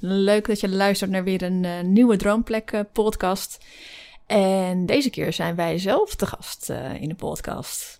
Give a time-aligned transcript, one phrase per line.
[0.00, 3.64] Leuk dat je luistert naar weer een uh, nieuwe Droomplek uh, podcast.
[4.26, 7.96] En deze keer zijn wij zelf te gast uh, in de podcast.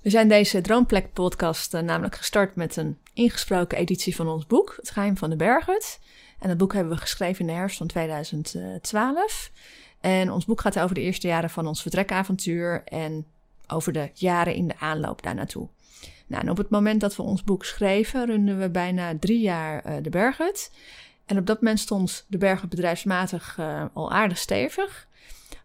[0.00, 4.90] We zijn deze Droomplek podcast namelijk gestart met een ingesproken editie van ons boek, Het
[4.90, 6.00] Geheim van de Berghut.
[6.38, 9.50] En dat boek hebben we geschreven in de herfst van 2012.
[10.00, 13.26] En ons boek gaat over de eerste jaren van ons vertrekavontuur en
[13.66, 15.68] over de jaren in de aanloop daar naartoe.
[16.26, 20.02] Nou, en op het moment dat we ons boek schreven, runden we bijna drie jaar
[20.02, 20.70] de Berghut.
[21.26, 25.08] En op dat moment stond de Berghut bedrijfsmatig uh, al aardig stevig.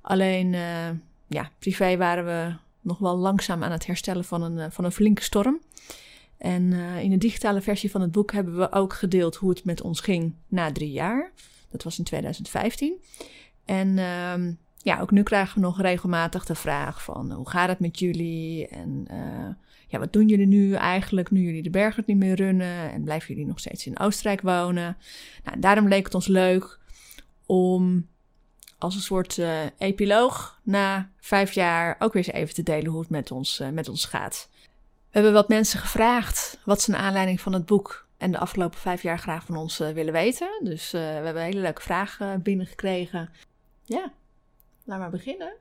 [0.02, 0.90] Alleen, uh,
[1.28, 5.24] ja, privé waren we nog wel langzaam aan het herstellen van een, van een flinke
[5.24, 5.60] storm.
[6.38, 9.82] En in de digitale versie van het boek hebben we ook gedeeld hoe het met
[9.82, 11.32] ons ging na drie jaar.
[11.70, 13.02] Dat was in 2015.
[13.66, 17.80] En ehm, ja, ook nu krijgen we nog regelmatig de vraag van hoe gaat het
[17.80, 18.68] met jullie?
[18.68, 19.08] En
[19.88, 23.28] ja, wat doen jullie nu eigenlijk nu jullie de bergen niet meer runnen en blijven
[23.28, 24.98] jullie nog steeds in Oostenrijk wonen?
[25.44, 26.80] Nou, daarom leek het ons leuk
[27.46, 28.08] om
[28.78, 33.00] als een soort uh, epiloog na vijf jaar ook weer eens even te delen hoe
[33.00, 34.50] het met ons, uh, met ons gaat.
[34.82, 38.80] We hebben wat mensen gevraagd wat ze naar aanleiding van het boek en de afgelopen
[38.80, 40.60] vijf jaar graag van ons uh, willen weten.
[40.64, 43.30] Dus we hebben hele leuke vragen binnengekregen.
[43.84, 44.12] Ja,
[44.84, 45.54] laten maar beginnen.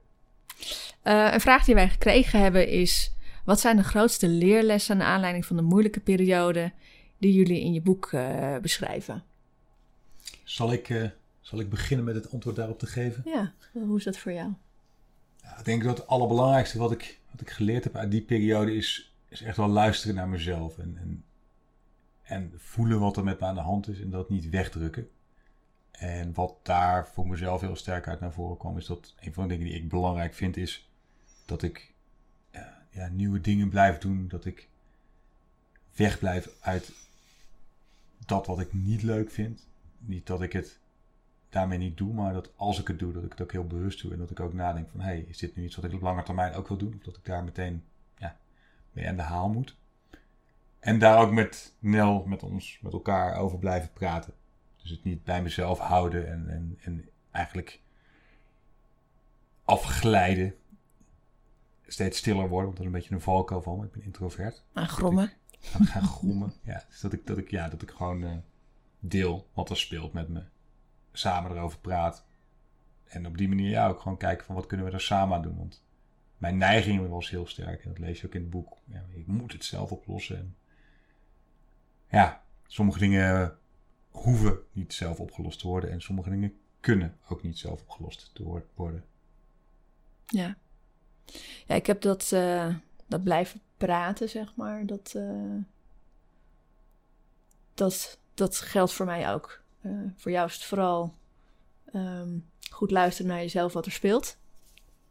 [1.03, 3.16] een vraag die wij gekregen hebben is:
[3.47, 6.73] wat zijn de grootste leerlessen naar aanleiding van de moeilijke periode
[7.19, 9.25] die jullie in je boek uh, beschrijven?
[10.45, 11.09] Zal ik, uh,
[11.41, 13.23] zal ik beginnen met het antwoord daarop te geven?
[13.25, 14.53] Ja, hoe is dat voor jou?
[15.43, 18.75] Ja, ik denk dat het allerbelangrijkste wat ik, wat ik geleerd heb uit die periode
[18.75, 20.79] is, is echt wel luisteren naar mezelf.
[20.79, 21.25] En, en,
[22.23, 25.09] en voelen wat er met me aan de hand is en dat niet wegdrukken.
[25.91, 29.43] En wat daar voor mezelf heel sterk uit naar voren kwam, is dat een van
[29.43, 30.91] de dingen die ik belangrijk vind, is
[31.45, 31.95] dat ik
[32.97, 34.29] ja, nieuwe dingen blijf doen.
[34.29, 34.69] Dat ik
[35.95, 36.93] wegblijf uit
[38.27, 39.67] dat wat ik niet leuk vind.
[39.99, 40.79] Niet dat ik het
[41.49, 44.03] daarmee niet doe, maar dat als ik het doe, dat ik het ook heel bewust
[44.03, 44.13] doe.
[44.13, 46.01] En dat ik ook nadenk van, hé, hey, is dit nu iets wat ik op
[46.01, 46.95] lange termijn ook wil doen?
[46.97, 47.85] Of dat ik daar meteen
[48.19, 48.37] ja,
[48.93, 49.77] mee aan de haal moet.
[50.79, 54.33] En daar ook met Nel, met ons, met elkaar over blijven praten.
[54.77, 57.81] Dus het niet bij mezelf houden en, en, en eigenlijk
[59.65, 60.55] afglijden
[61.87, 63.85] steeds stiller worden, want dat is een beetje een valkuil van me.
[63.85, 64.65] Ik ben introvert.
[64.73, 65.33] Aan grommen.
[65.61, 66.85] Gaan, gaan grommen, ja.
[66.89, 68.37] Dus dat ik, dat ik, ja, dat ik gewoon uh,
[68.99, 70.43] deel wat er speelt met me.
[71.13, 72.25] Samen erover praat.
[73.05, 75.43] En op die manier ja, ook gewoon kijken van wat kunnen we er samen aan
[75.43, 75.57] doen.
[75.57, 75.85] Want
[76.39, 77.83] mijn neiging was heel sterk.
[77.83, 78.77] En dat lees je ook in het boek.
[78.85, 80.39] Ja, ik moet het zelf oplossen.
[80.39, 80.57] En
[82.09, 83.59] ja, sommige dingen
[84.11, 85.91] hoeven niet zelf opgelost te worden.
[85.91, 89.05] En sommige dingen kunnen ook niet zelf opgelost te worden.
[90.27, 90.57] Ja.
[91.67, 92.75] Ja, ik heb dat, uh,
[93.07, 94.87] dat blijven praten, zeg maar.
[94.87, 95.55] Dat, uh,
[97.75, 99.61] dat, dat geldt voor mij ook.
[99.83, 101.15] Uh, voor jou is het vooral
[101.95, 104.37] um, goed luisteren naar jezelf wat er speelt.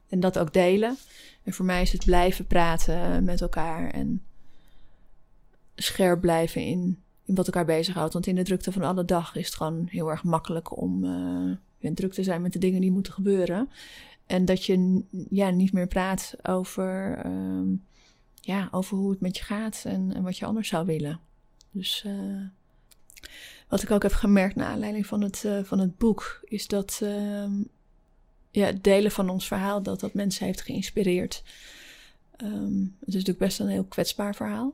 [0.10, 0.98] En dat ook delen.
[1.44, 3.90] En voor mij is het blijven praten met elkaar.
[3.90, 4.24] En
[5.76, 8.14] scherp blijven in, in wat elkaar bezighoudt.
[8.14, 11.04] Want in de drukte van alle dag is het gewoon heel erg makkelijk om
[11.94, 13.70] druk te zijn met de dingen die moeten gebeuren.
[14.26, 17.86] En dat je ja, niet meer praat over, um,
[18.42, 21.20] ja, over hoe het met je gaat en, en wat je anders zou willen.
[21.72, 22.42] Dus uh,
[23.68, 27.00] wat ik ook heb gemerkt naar aanleiding van het, uh, van het boek, is dat
[27.04, 27.52] uh,
[28.52, 31.44] ja, het delen van ons verhaal, dat dat mensen heeft geïnspireerd.
[32.44, 34.74] Um, het is natuurlijk best een heel kwetsbaar verhaal.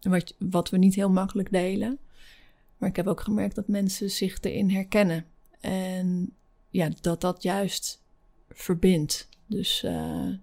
[0.00, 1.98] Wat, wat we niet heel makkelijk delen.
[2.78, 5.26] Maar ik heb ook gemerkt dat mensen zich erin herkennen.
[5.60, 6.32] En
[6.74, 8.02] ja, dat dat juist
[8.50, 9.28] verbindt.
[9.46, 10.34] Dus uh,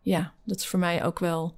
[0.00, 1.54] ja, dat is voor mij ook wel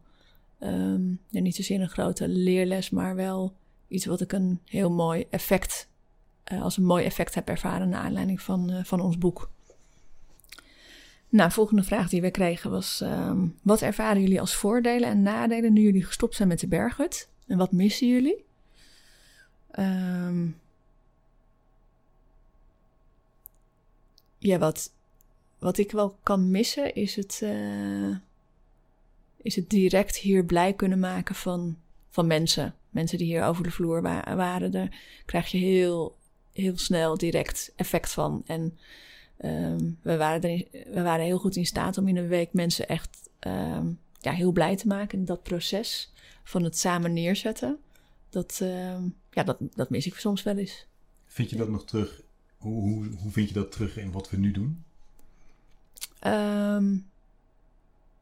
[0.61, 3.55] um, ja, niet zozeer een grote leerles, maar wel
[3.89, 5.89] iets wat ik een heel mooi effect,
[6.53, 9.51] uh, als een mooi effect heb ervaren naar aanleiding van, uh, van ons boek.
[11.29, 15.73] Nou, volgende vraag die we kregen was: um, wat ervaren jullie als voordelen en nadelen
[15.73, 17.29] nu jullie gestopt zijn met de berghut?
[17.47, 18.45] En wat missen jullie?
[19.79, 20.57] Um,
[24.39, 24.93] ja, wat,
[25.59, 27.41] wat ik wel kan missen is het.
[27.43, 28.17] Uh,
[29.43, 31.79] is het direct hier blij kunnen maken van,
[32.11, 32.75] van mensen.
[32.91, 34.71] Mensen die hier over de vloer waren.
[34.71, 34.97] Daar
[35.27, 36.17] krijg je heel,
[36.53, 38.43] heel snel direct effect van.
[38.47, 38.79] En
[39.45, 42.89] um, we, waren er, we waren heel goed in staat om in een week mensen
[42.89, 46.13] echt um, ja, heel blij te maken in dat proces
[46.43, 47.79] van het samen neerzetten.
[48.31, 50.87] Dat, um, ja, dat, dat mis ik soms wel eens.
[51.27, 52.23] Vind je dat nog terug?
[52.59, 54.83] Hoe, hoe, hoe vind je dat terug in wat we nu doen?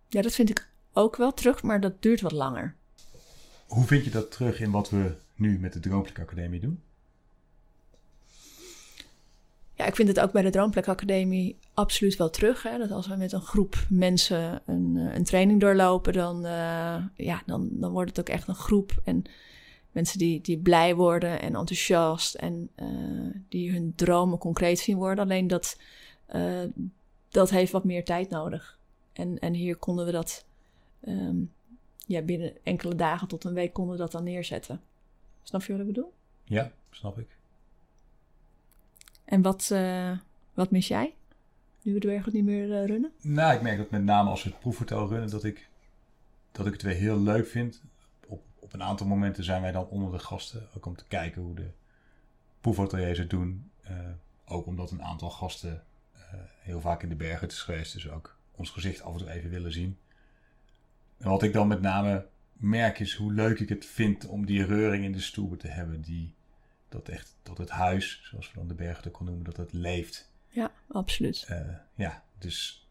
[0.08, 2.74] ja, dat vind ik ook wel terug, maar dat duurt wat langer.
[3.66, 6.80] Hoe vind je dat terug in wat we nu met de Droomplek Academie doen?
[9.74, 12.62] Ja, ik vind het ook bij de Droomplek Academie absoluut wel terug.
[12.62, 12.78] Hè?
[12.78, 17.42] Dat als we met een groep mensen een, eh, een training doorlopen, dan, uh, ja,
[17.46, 19.00] dan, dan wordt het ook echt een groep.
[19.04, 19.24] En
[19.96, 25.24] mensen die, die blij worden en enthousiast en uh, die hun dromen concreet zien worden.
[25.24, 25.80] Alleen dat,
[26.34, 26.64] uh,
[27.28, 28.78] dat heeft wat meer tijd nodig.
[29.12, 30.44] En, en hier konden we dat
[31.08, 31.52] um,
[32.06, 34.80] ja, binnen enkele dagen tot een week konden we dat dan neerzetten.
[35.42, 36.12] Snap je wat ik bedoel?
[36.44, 37.36] Ja, snap ik.
[39.24, 40.18] En wat, uh,
[40.54, 41.14] wat mis jij?
[41.82, 43.12] Nu we de berg niet meer uh, runnen?
[43.20, 45.68] Nou, ik merk dat met name als we het proefhotel runnen, dat ik,
[46.52, 47.82] dat ik het weer heel leuk vind.
[48.66, 51.54] Op, een aantal momenten zijn wij dan onder de gasten, ook om te kijken hoe
[51.54, 51.70] de
[52.60, 53.70] proefhoteliers het doen.
[53.90, 53.98] Uh,
[54.44, 55.84] ook omdat een aantal gasten
[56.66, 59.50] heel vaak in de bergen is geweest, dus ook ons gezicht af en toe even
[59.50, 59.98] willen zien.
[61.18, 64.64] En wat ik dan met name merk is hoe leuk ik het vind om die
[64.64, 66.00] reuring in de stoelen te hebben.
[66.00, 66.34] Die,
[66.88, 70.32] dat echt, dat het huis, zoals we dan de bergen ook noemen, dat het leeft.
[70.48, 71.46] Ja, absoluut.
[71.50, 71.60] Uh,
[71.94, 72.88] ja, dus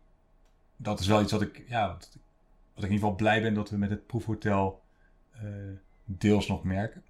[0.76, 2.10] dat is wel iets wat ik, ja, wat,
[2.74, 4.84] wat, ik in ieder geval blij ben dat we met het proefhotel
[6.06, 7.04] deels nog merken.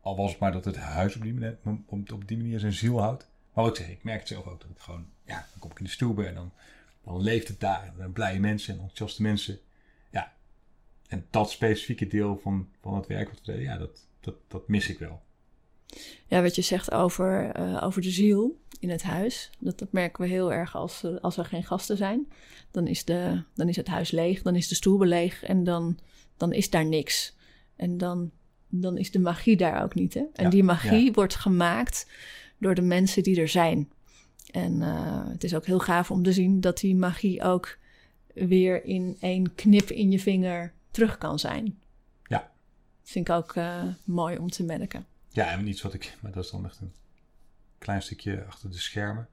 [0.00, 1.58] Al was het maar dat het huis op die manier,
[2.12, 3.26] op die manier zijn ziel houdt.
[3.52, 5.70] Maar wat ik zeg, ik merk het zelf ook dat het gewoon, ja, dan kom
[5.70, 6.52] ik in de stoel en dan,
[7.04, 7.92] dan leeft het daar.
[7.96, 9.58] Dan blije mensen en enthousiaste mensen.
[10.10, 10.32] Ja,
[11.08, 14.68] en dat specifieke deel van, van het werk wat we deden, ja, dat, dat, dat
[14.68, 15.22] mis ik wel.
[16.26, 20.22] Ja, wat je zegt over, uh, over de ziel in het huis, dat, dat merken
[20.22, 22.28] we heel erg als, uh, als er geen gasten zijn.
[22.70, 25.98] Dan is, de, dan is het huis leeg, dan is de stoel leeg en dan,
[26.36, 27.34] dan is daar niks.
[27.82, 28.30] En dan,
[28.68, 30.14] dan is de magie daar ook niet.
[30.14, 30.20] Hè?
[30.32, 31.12] En ja, die magie ja.
[31.12, 32.10] wordt gemaakt
[32.58, 33.90] door de mensen die er zijn.
[34.50, 37.78] En uh, het is ook heel gaaf om te zien dat die magie ook
[38.34, 41.78] weer in één knip in je vinger terug kan zijn.
[42.22, 42.38] Ja.
[43.00, 45.06] Dat vind ik ook uh, mooi om te merken.
[45.28, 46.92] Ja, en iets wat ik, maar dat is dan echt een
[47.78, 49.28] klein stukje achter de schermen.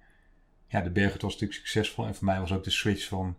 [0.68, 3.38] Ja, de Berghut was natuurlijk succesvol en voor mij was ook de switch van,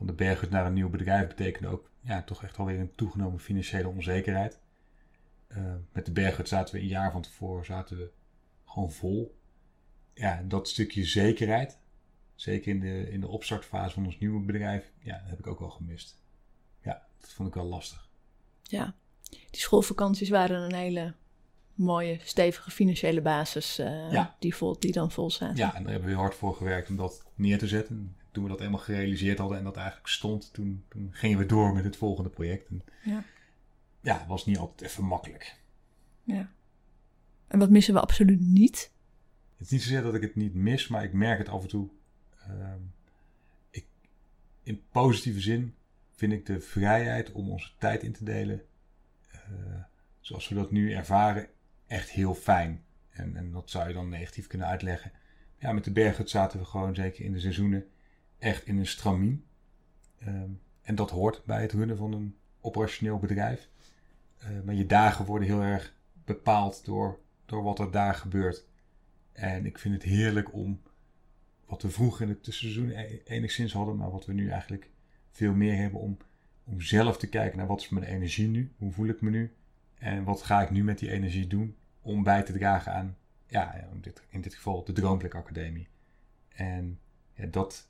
[0.00, 3.40] van de Berghut naar een nieuw bedrijf betekende ook ja, toch echt alweer een toegenomen
[3.40, 4.60] financiële onzekerheid.
[5.48, 8.10] Uh, met de Berghut zaten we een jaar van tevoren zaten we
[8.64, 9.38] gewoon vol.
[10.14, 11.78] Ja, dat stukje zekerheid,
[12.34, 15.58] zeker in de, in de opstartfase van ons nieuwe bedrijf, ja, dat heb ik ook
[15.58, 16.22] wel gemist.
[16.82, 18.08] Ja, dat vond ik wel lastig.
[18.62, 18.94] Ja,
[19.30, 21.14] die schoolvakanties waren een hele
[21.74, 24.36] mooie, stevige financiële basis uh, ja.
[24.38, 25.56] die, vol, die dan vol staat.
[25.56, 28.14] Ja, en daar hebben we hard voor gewerkt om dat neer te zetten.
[28.32, 31.72] Toen we dat eenmaal gerealiseerd hadden en dat eigenlijk stond, toen, toen gingen we door
[31.72, 32.68] met het volgende project.
[32.68, 33.24] En ja.
[34.00, 35.56] ja, was niet altijd even makkelijk.
[36.22, 36.50] Ja.
[37.46, 38.92] En wat missen we absoluut niet?
[39.56, 41.68] Het is niet zozeer dat ik het niet mis, maar ik merk het af en
[41.68, 41.88] toe.
[42.48, 42.74] Uh,
[43.70, 43.86] ik,
[44.62, 45.74] in positieve zin
[46.14, 48.62] vind ik de vrijheid om onze tijd in te delen,
[49.34, 49.40] uh,
[50.20, 51.48] zoals we dat nu ervaren,
[51.86, 52.84] echt heel fijn.
[53.10, 55.12] En, en dat zou je dan negatief kunnen uitleggen.
[55.58, 57.86] Ja, met de berghut zaten we gewoon, zeker in de seizoenen,
[58.40, 59.44] echt in een stramien.
[60.26, 63.68] Um, en dat hoort bij het runnen van een operationeel bedrijf.
[64.42, 65.94] Uh, maar je dagen worden heel erg
[66.24, 68.64] bepaald door, door wat er daar gebeurt.
[69.32, 70.80] En ik vind het heerlijk om
[71.66, 74.90] wat we vroeger in het tussenseizoen e-, enigszins hadden, maar wat we nu eigenlijk
[75.30, 76.16] veel meer hebben om,
[76.64, 79.54] om zelf te kijken naar wat is mijn energie nu, hoe voel ik me nu
[79.98, 83.16] en wat ga ik nu met die energie doen om bij te dragen aan,
[83.46, 85.88] ja, in dit, in dit geval de Droomplek Academie.
[86.48, 86.98] En
[87.32, 87.89] ja, dat,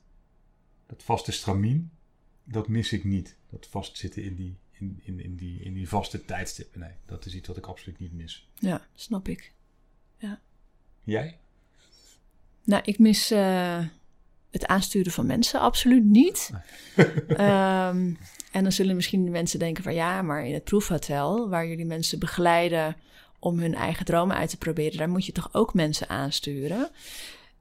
[0.91, 1.91] dat vaste stramien,
[2.43, 3.35] dat mis ik niet.
[3.49, 6.79] Dat vastzitten in die, in, in, in, die, in die vaste tijdstippen.
[6.79, 8.49] Nee, dat is iets wat ik absoluut niet mis.
[8.59, 9.53] Ja, snap ik.
[10.17, 10.39] Ja.
[11.03, 11.37] Jij?
[12.63, 13.85] Nou, ik mis uh,
[14.49, 16.51] het aansturen van mensen absoluut niet.
[17.27, 17.37] um,
[18.57, 21.85] en dan zullen misschien de mensen denken van ja, maar in het proefhotel, waar jullie
[21.85, 22.95] mensen begeleiden
[23.39, 26.89] om hun eigen dromen uit te proberen, daar moet je toch ook mensen aansturen.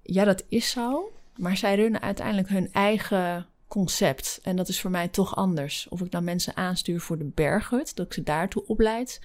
[0.02, 1.12] Ja, dat is zo.
[1.40, 4.40] Maar zij runnen uiteindelijk hun eigen concept.
[4.42, 5.88] En dat is voor mij toch anders.
[5.88, 9.20] Of ik dan mensen aanstuur voor de berghut, dat ik ze daartoe opleid.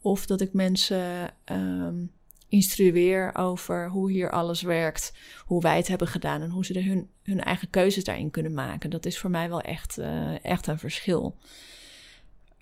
[0.00, 2.10] Of dat ik mensen um,
[2.48, 5.12] instrueer over hoe hier alles werkt,
[5.44, 8.90] hoe wij het hebben gedaan en hoe ze hun, hun eigen keuzes daarin kunnen maken.
[8.90, 11.36] Dat is voor mij wel echt, uh, echt een verschil.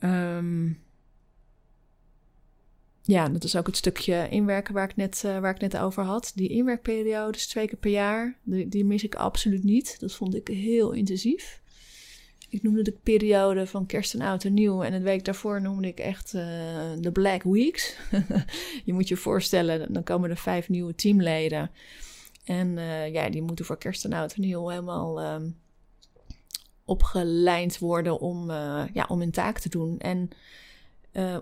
[0.01, 0.83] Um,
[3.11, 6.03] ja, dat is ook het stukje inwerken waar ik net, uh, waar ik net over
[6.03, 6.33] had.
[6.35, 10.01] Die inwerkperiodes twee keer per jaar, die, die mis ik absoluut niet.
[10.01, 11.61] Dat vond ik heel intensief.
[12.49, 14.83] Ik noemde de periode van kerst en oud en nieuw.
[14.83, 16.43] En het week daarvoor noemde ik echt uh,
[16.99, 17.97] de Black Weeks.
[18.85, 21.71] je moet je voorstellen, dan komen er vijf nieuwe teamleden.
[22.45, 25.37] En uh, ja, die moeten voor kerst en oud en nieuw helemaal uh,
[26.85, 28.51] opgeleid worden om,
[28.93, 29.99] ja, om hun taak te doen.
[29.99, 30.31] En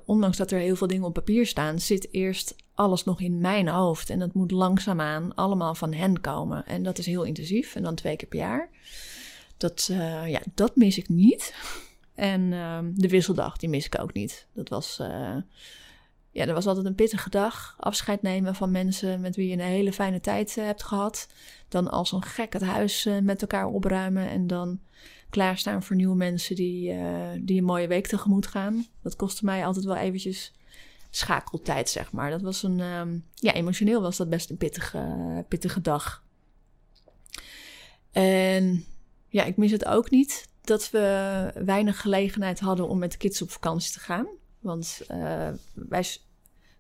[0.05, 3.69] ondanks dat er heel veel dingen op papier staan, zit eerst alles nog in mijn
[3.69, 4.11] hoofd.
[4.11, 6.67] En dat moet langzaamaan allemaal van hen komen.
[6.67, 7.75] En dat is heel intensief.
[7.75, 8.69] En dan twee keer per jaar.
[9.57, 11.55] Dat, uh, ja, dat mis ik niet.
[12.15, 14.47] En uh, de wisseldag, die mis ik ook niet.
[14.53, 15.37] Dat was, uh,
[16.31, 17.77] ja, dat was altijd een pittige dag.
[17.79, 21.29] Afscheid nemen van mensen met wie je een hele fijne tijd hebt gehad.
[21.69, 24.29] Dan als een gek het huis met elkaar opruimen.
[24.29, 24.81] En dan
[25.31, 26.95] klaarstaan voor nieuwe mensen die,
[27.41, 28.87] die een mooie week tegemoet gaan.
[29.03, 30.53] Dat kostte mij altijd wel eventjes
[31.11, 32.31] schakeltijd, zeg maar.
[32.31, 36.25] Dat was een, um, ja, emotioneel was dat best een pittige, pittige dag.
[38.13, 38.85] En
[39.29, 43.43] ja, ik mis het ook niet dat we weinig gelegenheid hadden om met de kids
[43.43, 44.27] op vakantie te gaan.
[44.59, 46.05] Want uh, wij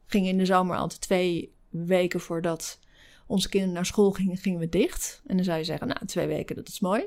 [0.06, 2.78] gingen in de zomer altijd twee weken voordat
[3.26, 5.22] onze kinderen naar school gingen, gingen we dicht.
[5.26, 7.04] En dan zou je zeggen, nou, twee weken, dat is mooi.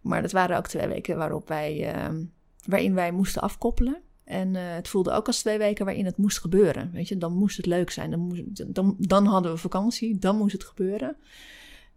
[0.00, 2.18] Maar dat waren ook twee weken waarop wij, uh,
[2.66, 4.02] waarin wij moesten afkoppelen.
[4.24, 6.90] En uh, het voelde ook als twee weken waarin het moest gebeuren.
[6.92, 8.10] Weet je, dan moest het leuk zijn.
[8.10, 11.16] Dan, moest, dan, dan hadden we vakantie, dan moest het gebeuren.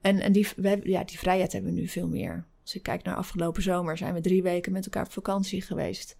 [0.01, 0.48] En, en die,
[0.83, 2.45] ja, die vrijheid hebben we nu veel meer.
[2.62, 6.17] Als ik kijk naar afgelopen zomer, zijn we drie weken met elkaar op vakantie geweest.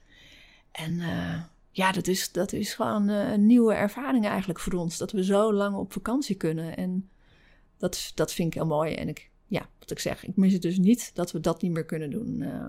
[0.72, 4.98] En uh, ja, dat is, dat is gewoon uh, een nieuwe ervaring eigenlijk voor ons.
[4.98, 6.78] Dat we zo lang op vakantie kunnen.
[6.78, 7.10] En
[7.78, 8.94] dat, dat vind ik heel mooi.
[8.94, 11.72] En ik, ja, wat ik zeg, ik mis het dus niet dat we dat niet
[11.72, 12.42] meer kunnen doen.
[12.42, 12.68] Uh,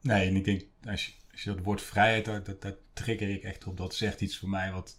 [0.00, 3.42] nee, en ik denk, als je, als je dat woord vrijheid, daar, daar trigger ik
[3.42, 3.76] echt op.
[3.76, 4.98] Dat zegt iets voor mij wat...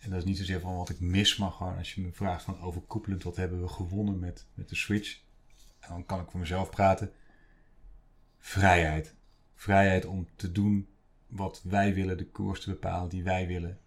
[0.00, 2.44] En dat is niet zozeer van wat ik mis, maar gewoon als je me vraagt
[2.44, 5.18] van overkoepelend, wat hebben we gewonnen met, met de Switch?
[5.88, 7.12] dan kan ik voor mezelf praten.
[8.38, 9.14] Vrijheid.
[9.54, 10.88] Vrijheid om te doen
[11.26, 13.78] wat wij willen, de koers te bepalen die wij willen.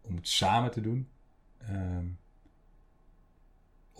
[0.00, 1.08] Om het samen te doen.
[1.70, 2.18] Um,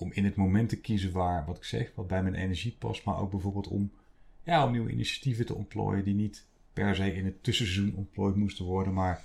[0.03, 3.05] om in het moment te kiezen waar, wat ik zeg, wat bij mijn energie past.
[3.05, 3.93] Maar ook bijvoorbeeld om,
[4.43, 8.65] ja, om nieuwe initiatieven te ontplooien die niet per se in het tussenseizoen ontplooid moesten
[8.65, 8.93] worden.
[8.93, 9.23] Maar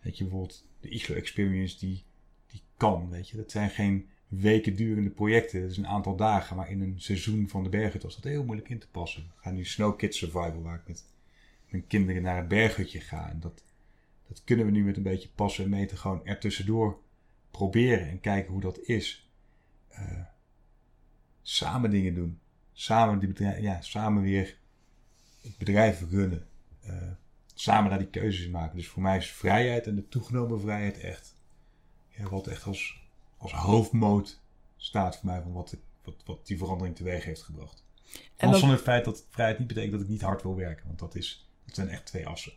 [0.00, 2.04] weet je, bijvoorbeeld de Iglo Experience, die,
[2.46, 3.36] die kan, weet je.
[3.36, 5.60] Dat zijn geen weken durende projecten.
[5.60, 8.44] Dat is een aantal dagen, maar in een seizoen van de bergen was dat heel
[8.44, 9.22] moeilijk in te passen.
[9.22, 11.04] We gaan nu Snow Kids Survival, waar ik met
[11.68, 13.30] mijn kinderen naar het berghutje ga.
[13.30, 13.62] En dat,
[14.28, 16.98] dat kunnen we nu met een beetje passen en meten gewoon ertussendoor
[17.50, 19.25] proberen en kijken hoe dat is.
[19.98, 20.24] Uh,
[21.42, 22.40] samen dingen doen.
[22.72, 24.58] Samen, die bedrijf, ja, samen weer
[25.42, 26.46] het bedrijf runnen.
[26.86, 26.92] Uh,
[27.54, 28.76] samen daar die keuzes maken.
[28.76, 31.34] Dus voor mij is vrijheid en de toegenomen vrijheid echt.
[32.08, 34.40] Ja, wat echt als als hoofdmoot
[34.76, 37.84] staat voor mij van wat, wat, wat die verandering teweeg heeft gebracht.
[38.36, 40.86] En het feit dat vrijheid niet betekent dat ik niet hard wil werken.
[40.86, 42.52] Want dat, is, dat zijn echt twee assen.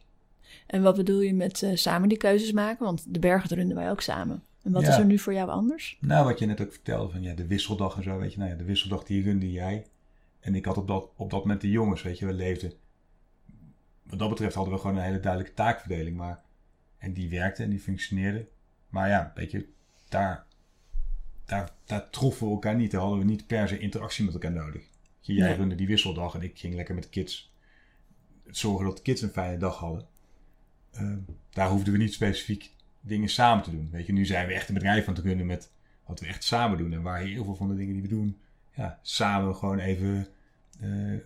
[0.66, 2.86] En wat bedoel je met uh, samen die keuzes maken?
[2.86, 4.44] Want de bergen runnen wij ook samen.
[4.64, 5.98] En wat is er nu voor jou anders?
[6.02, 8.40] Nou, wat je net ook vertelde van ja, de wisseldag en zo, weet je.
[8.40, 9.86] Nou ja, de wisseldag die runde jij.
[10.40, 12.26] En ik had op dat, op dat moment de jongens, weet je.
[12.26, 12.74] We leefden,
[14.04, 16.18] wat dat betreft hadden we gewoon een hele duidelijke taakverdeling.
[16.18, 16.44] Maar,
[16.98, 18.48] en die werkte en die functioneerde.
[18.90, 19.68] Maar ja, weet je,
[20.10, 20.48] daar
[21.50, 22.92] daar, daar troffen we elkaar niet.
[22.92, 24.84] Daar hadden we niet per se interactie met elkaar nodig.
[25.20, 25.58] Jij nee.
[25.58, 27.54] runde die wisseldag en ik ging lekker met de kids
[28.46, 30.08] zorgen dat de kids een fijne dag hadden.
[30.94, 31.18] Uh,
[31.50, 33.90] daar hoefden we niet specifiek dingen samen te doen.
[33.92, 35.72] Weet je, nu zijn we echt een bedrijf aan het runnen met
[36.06, 36.94] wat we echt samen doen.
[36.94, 38.38] En waar heel veel van de dingen die we doen,
[38.76, 40.28] ja, samen gewoon even
[40.82, 41.20] uh,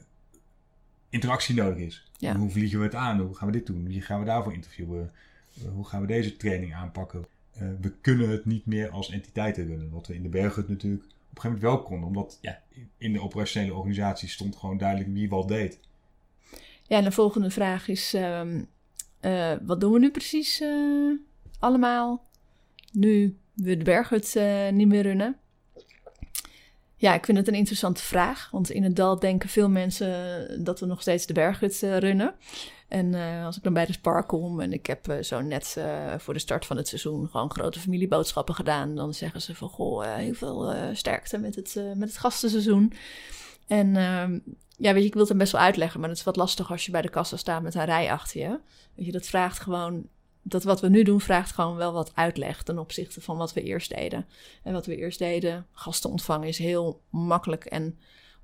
[1.09, 2.11] interactie nodig is.
[2.17, 2.35] Ja.
[2.35, 3.19] Hoe vliegen we het aan?
[3.19, 3.87] Hoe gaan we dit doen?
[3.87, 5.11] Wie gaan we daarvoor interviewen?
[5.57, 7.25] Uh, hoe gaan we deze training aanpakken?
[7.61, 9.89] uh, we kunnen het niet meer als entiteiten runnen.
[9.89, 12.07] Wat we in de berghut natuurlijk op een gegeven moment wel konden.
[12.07, 12.61] Omdat ja,
[12.97, 15.79] in de operationele organisatie stond gewoon duidelijk wie wat deed.
[16.87, 20.63] Ja, en de volgende vraag is: uh, wat doen we nu precies
[21.63, 22.23] allemaal?
[22.91, 24.39] Nu we de berghut
[24.71, 25.37] niet meer runnen.
[26.95, 28.49] Ja, ik vind het een interessante vraag.
[28.51, 32.35] Want in het dal denken veel mensen dat we nog steeds de berghut runnen.
[32.87, 35.77] En als ik dan bij de Spar kom en ik heb zo net
[36.17, 40.15] voor de start van het seizoen gewoon grote familieboodschappen gedaan, dan zeggen ze van goh,
[40.15, 42.93] heel veel sterkte met het, met het gastenseizoen.
[43.67, 44.39] En ehm,
[44.77, 46.71] ja, weet je, ik wil het hem best wel uitleggen, maar het is wat lastig
[46.71, 48.59] als je bij de kassa staat met een rij achter je.
[48.95, 50.07] Je, dat vraagt gewoon
[50.43, 53.63] dat wat we nu doen vraagt gewoon wel wat uitleg ten opzichte van wat we
[53.63, 54.25] eerst deden.
[54.63, 57.97] En wat we eerst deden, gasten ontvangen, is heel makkelijk en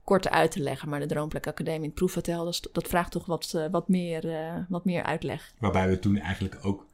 [0.04, 0.90] kort uit te leggen.
[0.90, 4.56] Maar de Droomplek Academie, het proefhotel, dat, dat vraagt toch wat, uh, wat, meer, uh,
[4.70, 5.54] wat meer uitleg.
[5.60, 6.88] Waarbij we toen eigenlijk ook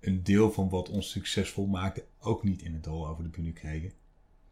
[0.00, 3.52] een deel van wat ons succesvol maakte ook niet in het dal over de bühne
[3.52, 3.92] kregen.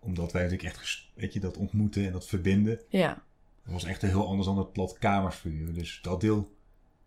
[0.00, 2.80] Omdat wij natuurlijk echt, weet je, dat ontmoeten en dat verbinden.
[2.88, 3.22] Ja.
[3.64, 5.74] Dat was echt heel anders dan het plat kamersvuur.
[5.74, 6.55] Dus dat deel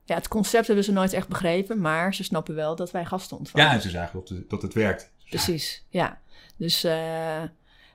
[0.10, 3.38] ja, het concept hebben ze nooit echt begrepen, maar ze snappen wel dat wij gasten
[3.38, 3.68] ontvangen.
[3.68, 5.12] Ja, en ze zagen dat, het, dat het werkt.
[5.30, 6.20] Precies, ja.
[6.56, 6.92] Dus, uh,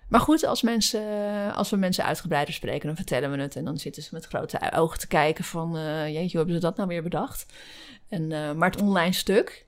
[0.08, 3.56] maar goed, als, mensen, als we mensen uitgebreider spreken, dan vertellen we het.
[3.56, 6.60] En dan zitten ze met grote ogen te kijken van, uh, jeetje, hoe hebben ze
[6.60, 7.46] dat nou weer bedacht?
[8.08, 9.66] En, uh, maar het online stuk,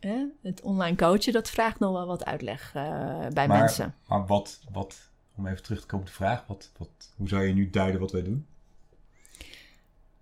[0.00, 3.94] hè, het online coachen, dat vraagt nog wel wat uitleg bij maar, mensen.
[4.06, 4.96] Maar wat, wat,
[5.36, 8.00] om even terug te komen op de vraag, wat, wat, hoe zou je nu duiden
[8.00, 8.46] wat wij doen?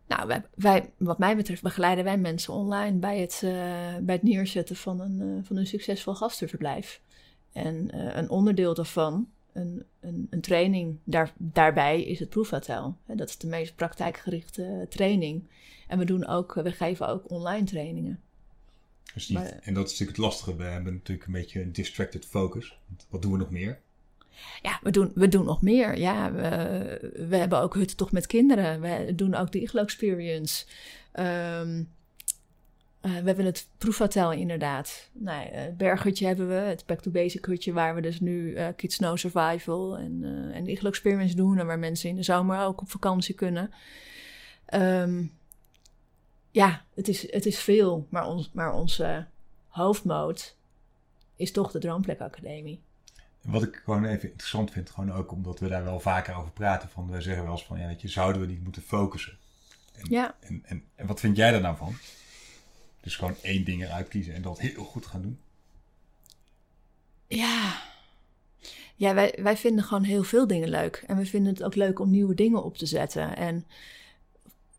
[0.06, 3.50] Nou, wij, wij, wat mij betreft begeleiden wij mensen online bij het, uh,
[4.00, 7.00] bij het neerzetten van een, uh, van een succesvol gastenverblijf.
[7.52, 12.96] En uh, een onderdeel daarvan, een, een, een training daar, daarbij, is het proefhotel.
[13.06, 15.48] Dat is de meest praktijkgerichte training.
[15.88, 18.20] En we, doen ook, we geven ook online trainingen.
[19.14, 20.56] Dus maar, en dat is natuurlijk het lastige.
[20.56, 22.78] We hebben natuurlijk een beetje een distracted focus.
[23.08, 23.80] Wat doen we nog meer?
[24.62, 25.98] Ja, we doen, we doen nog meer.
[25.98, 28.80] Ja, we, we hebben ook hutten toch met kinderen.
[28.80, 30.66] We doen ook de Iglo Experience.
[31.12, 31.94] Um,
[33.02, 35.10] uh, we hebben het proefhotel inderdaad.
[35.12, 36.54] Nou, het berghutje hebben we.
[36.54, 40.64] Het Back to Basic hutje waar we dus nu uh, Kids Snow Survival en, en
[40.64, 41.58] de Iglo Experience doen.
[41.58, 43.70] En waar mensen in de zomer ook op vakantie kunnen.
[44.74, 45.32] Um,
[46.50, 48.06] ja, het is, het is veel.
[48.10, 49.26] Maar, ons, maar onze
[49.68, 50.56] hoofdmoot
[51.36, 52.80] is toch de Droomplek Academie.
[53.46, 56.88] Wat ik gewoon even interessant vind, gewoon ook omdat we daar wel vaker over praten.
[56.88, 59.38] Van, we zeggen wel eens van, ja, weet je, zouden we niet moeten focussen?
[59.92, 60.36] En, ja.
[60.40, 61.96] En, en, en wat vind jij daar nou van?
[63.00, 65.38] Dus gewoon één ding eruit kiezen en dat heel goed gaan doen?
[67.26, 67.82] Ja.
[68.96, 71.04] Ja, wij, wij vinden gewoon heel veel dingen leuk.
[71.06, 73.36] En we vinden het ook leuk om nieuwe dingen op te zetten.
[73.36, 73.66] En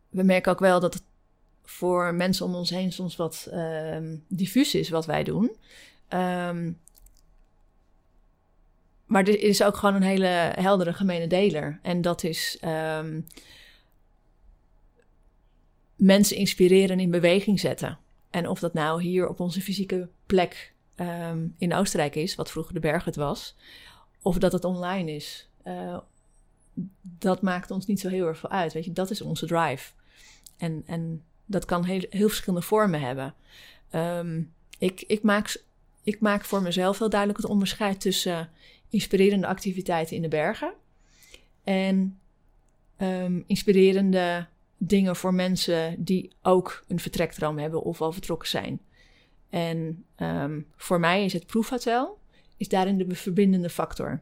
[0.09, 1.03] we merken ook wel dat het
[1.63, 5.55] voor mensen om ons heen soms wat um, diffuus is wat wij doen.
[6.09, 6.79] Um,
[9.07, 11.79] maar er is ook gewoon een hele heldere gemene deler.
[11.81, 13.27] En dat is um,
[15.95, 17.97] mensen inspireren in beweging zetten.
[18.29, 22.73] En of dat nou hier op onze fysieke plek um, in Oostenrijk is, wat vroeger
[22.73, 23.55] de berg het was,
[24.21, 25.97] of dat het online is, uh,
[27.01, 28.73] dat maakt ons niet zo heel erg veel uit.
[28.73, 29.91] Weet je, dat is onze drive.
[30.57, 33.33] En, en dat kan heel, heel verschillende vormen hebben.
[33.91, 35.63] Um, ik, ik, maak,
[36.03, 38.49] ik maak voor mezelf heel duidelijk het onderscheid tussen
[38.89, 40.73] inspirerende activiteiten in de bergen.
[41.63, 42.19] En
[42.97, 44.47] um, inspirerende
[44.77, 48.79] dingen voor mensen die ook een vertrekdroom hebben of al vertrokken zijn.
[49.49, 52.19] En um, voor mij is het proefhotel
[52.57, 54.21] is daarin de verbindende factor.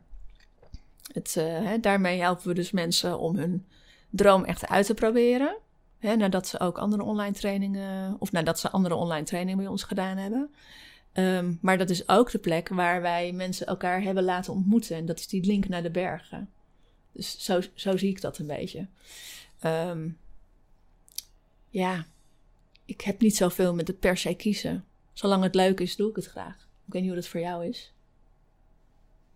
[1.13, 3.65] Het, hè, daarmee helpen we dus mensen om hun
[4.09, 5.57] droom echt uit te proberen.
[5.99, 10.17] Nadat ze ook andere online trainingen, of nadat ze andere online trainingen bij ons gedaan
[10.17, 10.53] hebben.
[11.17, 14.95] Um, maar dat is ook de plek waar wij mensen elkaar hebben laten ontmoeten.
[14.95, 16.49] En dat is die link naar de bergen.
[17.11, 18.87] Dus zo, zo zie ik dat een beetje.
[19.65, 20.17] Um,
[21.69, 22.05] ja,
[22.85, 24.85] ik heb niet zoveel met het per se kiezen.
[25.13, 26.67] Zolang het leuk is, doe ik het graag.
[26.85, 27.93] Ik weet niet hoe dat voor jou is.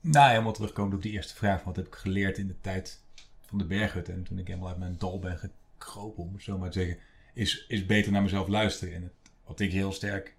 [0.01, 1.63] Nou, helemaal terugkomen op die eerste vraag.
[1.63, 3.01] Wat heb ik geleerd in de tijd
[3.39, 4.09] van de berghut?
[4.09, 6.97] En toen ik helemaal uit mijn dal ben gekropen, om het zo maar te zeggen.
[7.33, 8.93] Is, is beter naar mezelf luisteren.
[8.93, 9.11] En
[9.45, 10.35] wat ik heel sterk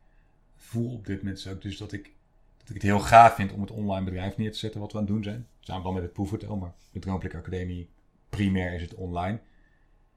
[0.61, 2.13] voel op dit moment ook dus dat ik,
[2.59, 4.99] dat ik het heel gaaf vind om het online bedrijf neer te zetten wat we
[4.99, 5.47] aan het doen zijn.
[5.61, 7.91] Samen dan met het proefhotel, maar de Droomplik Academie
[8.29, 9.41] primair is het online.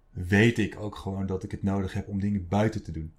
[0.10, 3.14] Weet ik ook gewoon dat ik het nodig heb om dingen buiten te doen.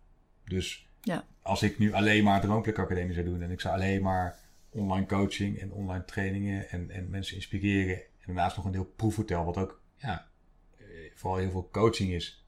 [0.44, 1.26] Dus ja.
[1.42, 4.38] als ik nu alleen maar Droomplik Academie zou doen en ik zou alleen maar
[4.70, 7.96] online coaching en online trainingen en, en mensen inspireren.
[7.96, 10.28] En daarnaast nog een heel proefhotel, wat ook ja,
[10.76, 12.46] eh, vooral heel veel coaching is.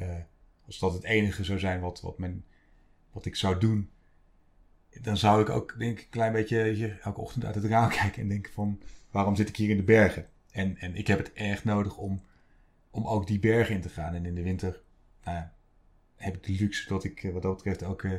[0.00, 0.14] Uh,
[0.66, 2.44] als dat het enige zou zijn wat, wat, men,
[3.10, 3.90] wat ik zou doen,
[5.02, 8.22] dan zou ik ook denk ik een klein beetje elke ochtend uit het raam kijken
[8.22, 8.80] en denken van
[9.10, 10.26] waarom zit ik hier in de bergen?
[10.50, 12.22] En, en ik heb het erg nodig om,
[12.90, 14.14] om ook die bergen in te gaan.
[14.14, 14.80] En in de winter
[15.24, 15.44] nou
[16.16, 18.12] heb ik de luxe dat ik wat dat betreft ook uh,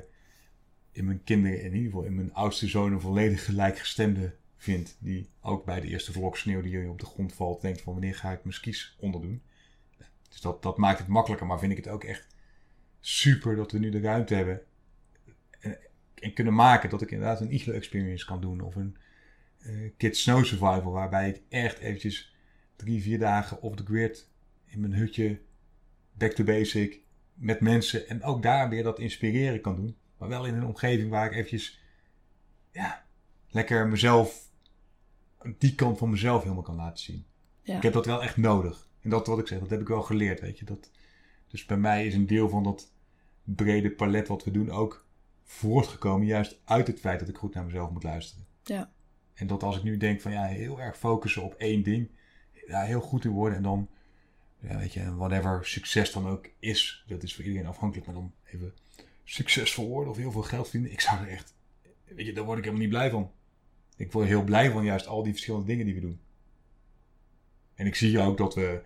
[0.92, 4.98] in mijn kinderen, in ieder geval in mijn oudste zoon, een volledig gelijkgestemde vind.
[5.00, 7.94] Die ook bij de eerste vlok sneeuw die hier op de grond valt, denkt van
[7.94, 9.42] wanneer ga ik mijn skis onderdoen.
[10.30, 12.28] Dus dat, dat maakt het makkelijker, maar vind ik het ook echt
[13.00, 14.62] super dat we nu de ruimte hebben
[16.20, 18.98] en kunnen maken dat ik inderdaad een iglo experience kan doen of een
[19.60, 22.36] uh, Kids Snow Survival waarbij ik echt eventjes
[22.76, 24.30] drie, vier dagen off the grid
[24.66, 25.40] in mijn hutje
[26.14, 27.02] back to basic
[27.34, 29.96] met mensen en ook daar weer dat inspireren kan doen.
[30.18, 31.82] Maar wel in een omgeving waar ik eventjes,
[32.72, 33.06] ja,
[33.50, 34.50] lekker mezelf,
[35.58, 37.26] die kant van mezelf helemaal kan laten zien.
[37.62, 37.76] Ja.
[37.76, 38.90] Ik heb dat wel echt nodig.
[39.02, 40.66] En dat wat ik zeg, dat heb ik wel geleerd, weet je.
[40.66, 40.92] Dat,
[41.48, 42.92] dus bij mij is een deel van dat
[43.44, 45.07] brede palet wat we doen ook
[45.50, 48.46] voortgekomen juist uit het feit dat ik goed naar mezelf moet luisteren.
[48.64, 48.92] Ja.
[49.34, 52.10] En dat als ik nu denk van ja, heel erg focussen op één ding,
[52.68, 53.90] ja, heel goed in worden en dan,
[54.60, 58.34] ja, weet je, whatever succes dan ook is, dat is voor iedereen afhankelijk, maar dan
[58.44, 58.74] even
[59.24, 61.54] succesvol worden of heel veel geld verdienen, ik zou er echt,
[62.04, 63.32] weet je, daar word ik helemaal niet blij van.
[63.96, 66.20] Ik word heel blij van juist al die verschillende dingen die we doen.
[67.76, 68.82] En ik zie ook dat we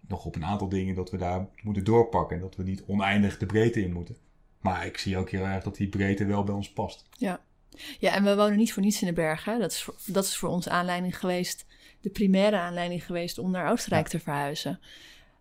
[0.00, 3.38] nog op een aantal dingen dat we daar moeten doorpakken en dat we niet oneindig
[3.38, 4.16] de breedte in moeten.
[4.62, 7.06] Maar ik zie ook heel erg dat die breedte wel bij ons past.
[7.18, 7.40] Ja.
[7.98, 9.60] Ja, en we wonen niet voor niets in de bergen.
[9.60, 11.66] Dat is voor, dat is voor ons aanleiding geweest,
[12.00, 14.80] de primaire aanleiding geweest om naar Oostenrijk te verhuizen.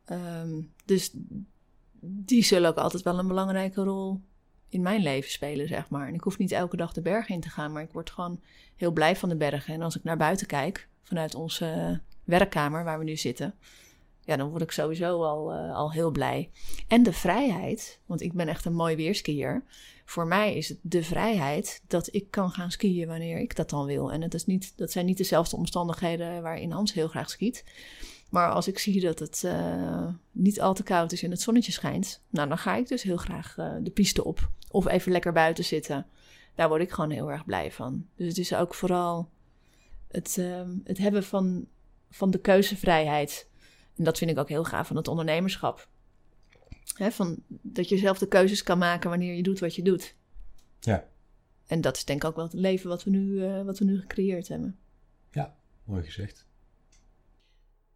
[0.06, 1.12] Ehm, dus
[2.00, 4.22] die zullen ook altijd wel een belangrijke rol
[4.70, 6.08] in mijn leven spelen, zeg maar.
[6.08, 8.42] En ik hoef niet elke dag de bergen in te gaan, maar ik word gewoon
[8.76, 9.74] heel blij van de bergen.
[9.74, 13.56] En als ik naar buiten kijk, vanuit onze werkkamer waar we nu zitten,
[14.38, 16.50] dan word ik sowieso al, uh, al heel blij.
[16.88, 19.64] En de vrijheid, want ik ben echt een mooi weerskier.
[20.06, 23.86] Voor mij is het de vrijheid dat ik kan gaan skiën wanneer ik dat dan
[23.86, 24.12] wil.
[24.12, 27.64] En het is niet, dat zijn niet dezelfde omstandigheden waarin Hans heel graag skiet.
[28.30, 31.72] Maar als ik zie dat het uh, niet al te koud is en het zonnetje
[31.72, 34.50] schijnt, nou, dan ga ik dus heel graag uh, de piste op.
[34.70, 36.08] Of even lekker buiten zitten.
[36.56, 38.06] Daar word ik gewoon heel erg blij van.
[38.16, 39.30] Dus het is ook vooral
[40.08, 41.68] het, uh, het hebben van,
[42.10, 43.50] van de keuzevrijheid.
[43.96, 45.90] En dat vind ik ook heel gaaf van het ondernemerschap.
[46.96, 50.16] He, van, dat je zelf de keuzes kan maken wanneer je doet wat je doet.
[50.80, 51.10] Ja.
[51.68, 53.86] En dat is denk ik ook wel het leven wat we nu, uh, wat we
[53.86, 54.80] nu gecreëerd hebben.
[55.32, 56.46] Ja, mooi gezegd.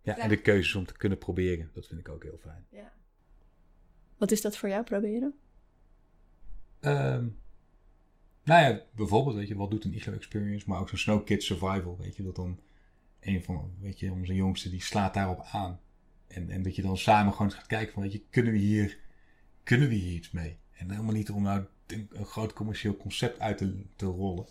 [0.02, 2.66] Ja, en de keuzes om te kunnen proberen, dat vind ik ook heel fijn.
[2.70, 2.94] Ja.
[4.18, 5.34] Wat is dat voor jou, proberen?
[6.82, 7.40] Um,
[8.44, 11.46] nou ja, bijvoorbeeld, weet je, wat doet een IGO Experience, maar ook zo'n Snow Kids
[11.46, 12.60] Survival, weet je, dat dan
[13.20, 15.80] een van, weet je, onze jongsten, die slaat daarop aan.
[16.36, 19.00] En, en dat je dan samen gewoon gaat kijken van, weet je, kunnen we hier,
[19.64, 20.60] kunnen we hier iets mee?
[20.72, 24.48] En helemaal niet om nou een, een groot commercieel concept uit te, te rollen.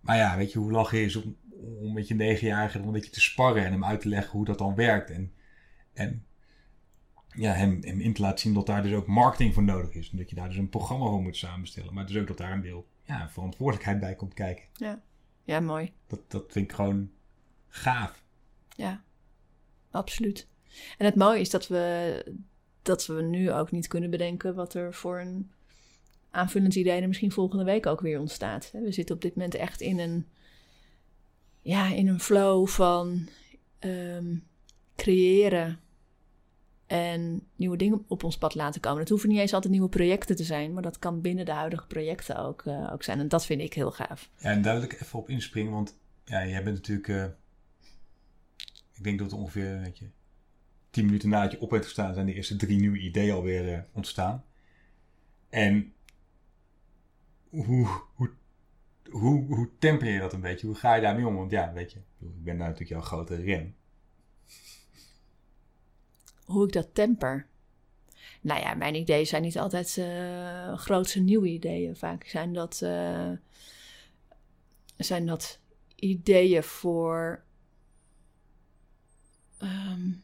[0.00, 1.36] Maar ja, weet je, hoe lachen is om,
[1.80, 4.44] om met je negenjarige dan een beetje te sparren en hem uit te leggen hoe
[4.44, 5.10] dat dan werkt.
[5.10, 5.32] En,
[5.92, 6.26] en
[7.28, 10.10] ja, hem, hem in te laten zien dat daar dus ook marketing voor nodig is.
[10.10, 11.94] En dat je daar dus een programma voor moet samenstellen.
[11.94, 14.64] Maar dus ook dat daar een deel ja, verantwoordelijkheid bij komt kijken.
[14.72, 15.02] Ja,
[15.42, 15.92] ja mooi.
[16.06, 17.10] Dat, dat vind ik gewoon
[17.68, 18.24] gaaf.
[18.68, 19.04] Ja,
[19.90, 20.48] absoluut.
[20.98, 22.24] En het mooie is dat we,
[22.82, 25.50] dat we nu ook niet kunnen bedenken wat er voor een
[26.30, 28.70] aanvullend idee er misschien volgende week ook weer ontstaat.
[28.72, 30.26] We zitten op dit moment echt in een,
[31.62, 33.28] ja, in een flow van
[33.80, 34.44] um,
[34.96, 35.78] creëren
[36.86, 39.00] en nieuwe dingen op ons pad laten komen.
[39.00, 41.86] Het hoeven niet eens altijd nieuwe projecten te zijn, maar dat kan binnen de huidige
[41.86, 43.18] projecten ook, uh, ook zijn.
[43.18, 44.30] En dat vind ik heel gaaf.
[44.38, 47.24] Ja, en duidelijk even op inspringen, want ja, jij bent natuurlijk, uh,
[48.92, 50.06] ik denk dat het ongeveer, weet je,
[50.94, 53.78] tien minuten nadat je op bent gestaan, zijn de eerste drie nieuwe ideeën alweer uh,
[53.92, 54.44] ontstaan.
[55.48, 55.92] En
[57.48, 58.30] hoe, hoe,
[59.10, 60.66] hoe, hoe temper je dat een beetje?
[60.66, 61.34] Hoe ga je daarmee om?
[61.34, 63.74] Want ja, weet je, ik ben nou natuurlijk jouw grote rem.
[66.44, 67.46] Hoe ik dat temper?
[68.40, 71.96] Nou ja, mijn ideeën zijn niet altijd uh, grootse nieuwe ideeën.
[71.96, 73.30] Vaak zijn dat, uh,
[74.96, 75.60] zijn dat
[75.94, 77.44] ideeën voor,
[79.62, 80.22] um,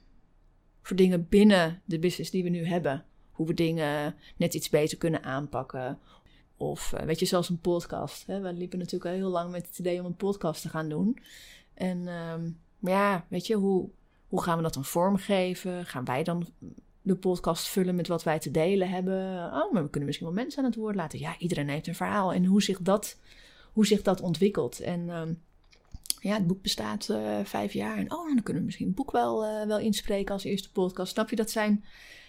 [0.91, 3.05] voor dingen binnen de business die we nu hebben.
[3.33, 5.99] Hoe we dingen net iets beter kunnen aanpakken.
[6.57, 8.27] Of uh, weet je, zelfs een podcast.
[8.27, 8.41] Hè?
[8.41, 11.19] We liepen natuurlijk al heel lang met het idee om een podcast te gaan doen.
[11.75, 12.03] En
[12.79, 13.89] maar ja, weet je, hoe,
[14.29, 15.87] hoe gaan we dat dan vormgeven?
[15.87, 16.47] Gaan wij dan
[17.03, 19.35] de podcast vullen met wat wij te delen hebben?
[19.45, 21.19] Oh, maar we kunnen misschien wel mensen aan het woord laten.
[21.19, 22.33] Ja, iedereen heeft een verhaal.
[22.33, 23.19] En hoe zich dat,
[23.73, 24.81] hoe zich dat ontwikkelt.
[24.81, 25.43] En um,
[26.21, 27.97] ja, het boek bestaat uh, vijf jaar.
[27.97, 31.13] En oh, dan kunnen we misschien het boek wel, uh, wel inspreken als eerste podcast.
[31.13, 31.37] Snap je?
[31.37, 31.85] Dat zijn,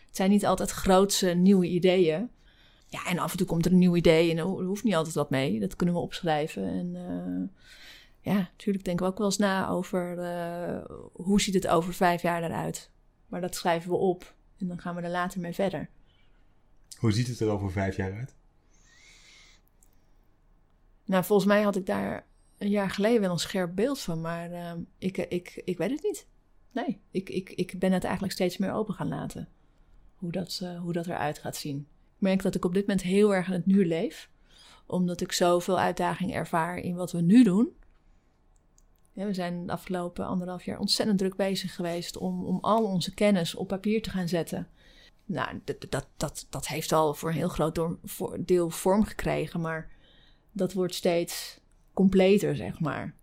[0.08, 2.30] het zijn niet altijd grootse nieuwe ideeën.
[2.88, 5.16] Ja, en af en toe komt er een nieuw idee en er hoeft niet altijd
[5.16, 5.60] wat mee.
[5.60, 6.64] Dat kunnen we opschrijven.
[6.64, 7.48] En uh,
[8.34, 10.18] ja, natuurlijk denken we ook wel eens na over
[11.14, 12.92] hoe ziet het over vijf jaar eruit.
[13.28, 15.90] Maar dat schrijven we op en dan gaan we er later mee verder.
[16.98, 18.36] Hoe ziet het er over vijf jaar uit?
[21.06, 22.26] Nou, volgens mij had ik daar
[22.62, 26.04] een jaar geleden wel een scherp beeld van, maar uh, ik, ik, ik weet het
[26.04, 26.28] niet.
[26.72, 29.50] Nee, ik, ik, ik ben het eigenlijk steeds meer open gaan laten.
[30.16, 31.78] Hoe dat, uh, hoe dat eruit gaat zien.
[32.16, 34.30] Ik merk dat ik op dit moment heel erg in het nu leef.
[34.86, 37.70] Omdat ik zoveel uitdaging ervaar in wat we nu doen.
[39.14, 43.14] Ja, we zijn de afgelopen anderhalf jaar ontzettend druk bezig geweest om, om al onze
[43.14, 44.68] kennis op papier te gaan zetten.
[45.26, 47.80] nou, dat, dat, dat, dat heeft al voor een heel groot
[48.40, 49.90] deel vorm gekregen, maar
[50.52, 51.61] dat wordt steeds
[51.94, 53.14] completer, zeg maar.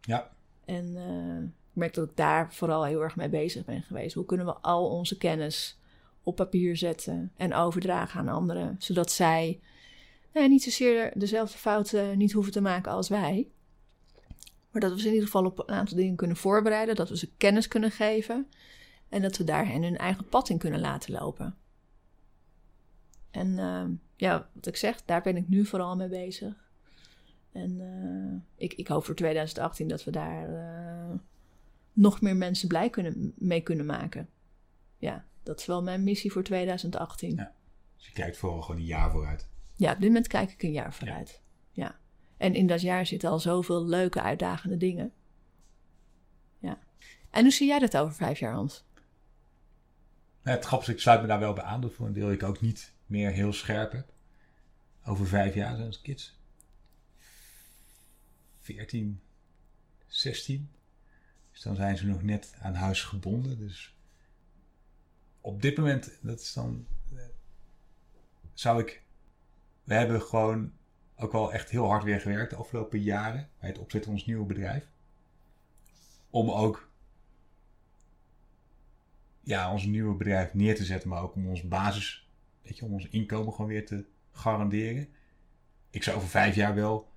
[0.00, 0.30] Ja.
[0.64, 4.14] En uh, ik merk dat ik daar vooral heel erg mee bezig ben geweest.
[4.14, 5.80] Hoe kunnen we al onze kennis
[6.22, 9.60] op papier zetten en overdragen aan anderen, zodat zij
[10.32, 13.48] nou, niet zozeer dezelfde fouten niet hoeven te maken als wij.
[14.70, 17.16] Maar dat we ze in ieder geval op een aantal dingen kunnen voorbereiden, dat we
[17.16, 18.46] ze kennis kunnen geven
[19.08, 21.56] en dat we daar hen hun eigen pad in kunnen laten lopen.
[23.30, 23.84] En uh,
[24.16, 26.70] ja, wat ik zeg, daar ben ik nu vooral mee bezig.
[27.52, 31.18] En uh, ik, ik hoop voor 2018 dat we daar uh,
[31.92, 34.28] nog meer mensen blij kunnen, mee kunnen maken.
[34.96, 37.36] Ja, dat is wel mijn missie voor 2018.
[37.36, 37.54] Ja,
[37.96, 39.48] dus je kijkt vooral gewoon een jaar vooruit.
[39.74, 41.40] Ja, op dit moment kijk ik een jaar vooruit.
[41.70, 41.84] Ja.
[41.84, 41.98] ja.
[42.36, 45.12] En in dat jaar zitten al zoveel leuke, uitdagende dingen.
[46.58, 46.78] Ja.
[47.30, 48.84] En hoe zie jij dat over vijf jaar, Hans?
[50.42, 51.80] Nou, het grappige is, ik sluit me daar wel bij aan.
[51.80, 54.12] Dat voor een deel ik ook niet meer heel scherp heb.
[55.04, 56.40] Over vijf jaar zijn als kids.
[58.62, 59.20] 14,
[60.06, 60.70] 16.
[61.52, 63.58] Dus dan zijn ze nog net aan huis gebonden.
[63.58, 63.96] Dus
[65.40, 66.86] op dit moment, dat is dan.
[67.14, 67.22] Eh,
[68.54, 69.02] zou ik.
[69.84, 70.72] We hebben gewoon
[71.16, 73.48] ook wel echt heel hard weer gewerkt de afgelopen jaren.
[73.58, 74.86] Bij het opzetten van ons nieuwe bedrijf.
[76.30, 76.90] Om ook.
[79.40, 82.30] Ja, ons nieuwe bedrijf neer te zetten, maar ook om ons basis.
[82.62, 85.08] Weet je, om ons inkomen gewoon weer te garanderen.
[85.90, 87.11] Ik zou over vijf jaar wel.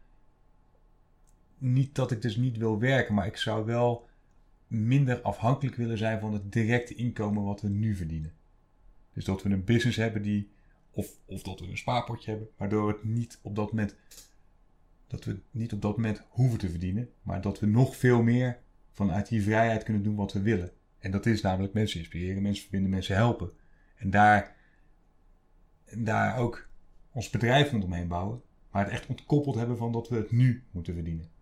[1.58, 4.08] Niet dat ik dus niet wil werken, maar ik zou wel
[4.68, 8.34] minder afhankelijk willen zijn van het directe inkomen wat we nu verdienen.
[9.14, 10.50] Dus dat we een business hebben die,
[10.92, 13.96] of, of dat we een spaarpotje hebben, waardoor het niet op dat moment,
[15.08, 18.60] dat we niet op dat moment hoeven te verdienen, maar dat we nog veel meer
[18.92, 20.72] vanuit die vrijheid kunnen doen wat we willen.
[21.00, 23.52] En dat is namelijk mensen inspireren, mensen verbinden, mensen helpen.
[23.96, 24.56] En daar,
[25.98, 26.68] daar ook
[27.12, 28.42] ons bedrijf rondomheen bouwen,
[28.72, 31.34] maar het echt ontkoppeld hebben van dat we het nu moeten verdienen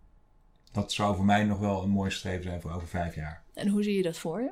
[0.74, 3.44] dat zou voor mij nog wel een mooi streven zijn voor over vijf jaar.
[3.54, 4.52] En hoe zie je dat voor je?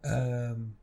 [0.00, 0.78] Um,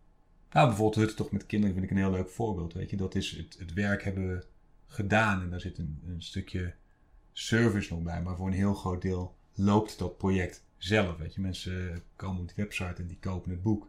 [0.52, 2.74] nou, bijvoorbeeld toch met kinderen vind ik een heel leuk voorbeeld.
[2.74, 4.46] Weet je, dat is het, het werk hebben we
[4.88, 6.74] gedaan en daar zit een, een stukje
[7.32, 11.18] service nog bij, maar voor een heel groot deel loopt dat project zelf.
[11.18, 13.88] Weet je, mensen komen op die website en die kopen het boek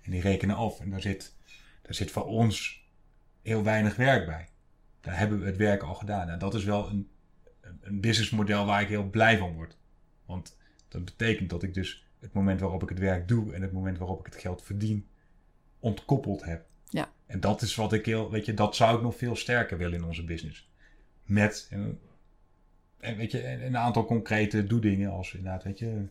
[0.00, 1.34] en die rekenen af en daar zit,
[1.82, 2.84] daar zit voor ons
[3.42, 4.48] heel weinig werk bij.
[5.00, 6.20] Daar hebben we het werk al gedaan.
[6.20, 7.08] En nou, dat is wel een
[7.80, 9.76] een businessmodel waar ik heel blij van word.
[10.26, 10.56] Want
[10.88, 13.98] dat betekent dat ik dus het moment waarop ik het werk doe en het moment
[13.98, 15.06] waarop ik het geld verdien,
[15.78, 16.66] ontkoppeld heb.
[16.88, 17.12] Ja.
[17.26, 19.98] En dat is wat ik heel, weet je, dat zou ik nog veel sterker willen
[19.98, 20.70] in onze business.
[21.24, 22.00] Met, en,
[22.98, 26.06] en weet je, een aantal concrete doedingen als inderdaad, weet je,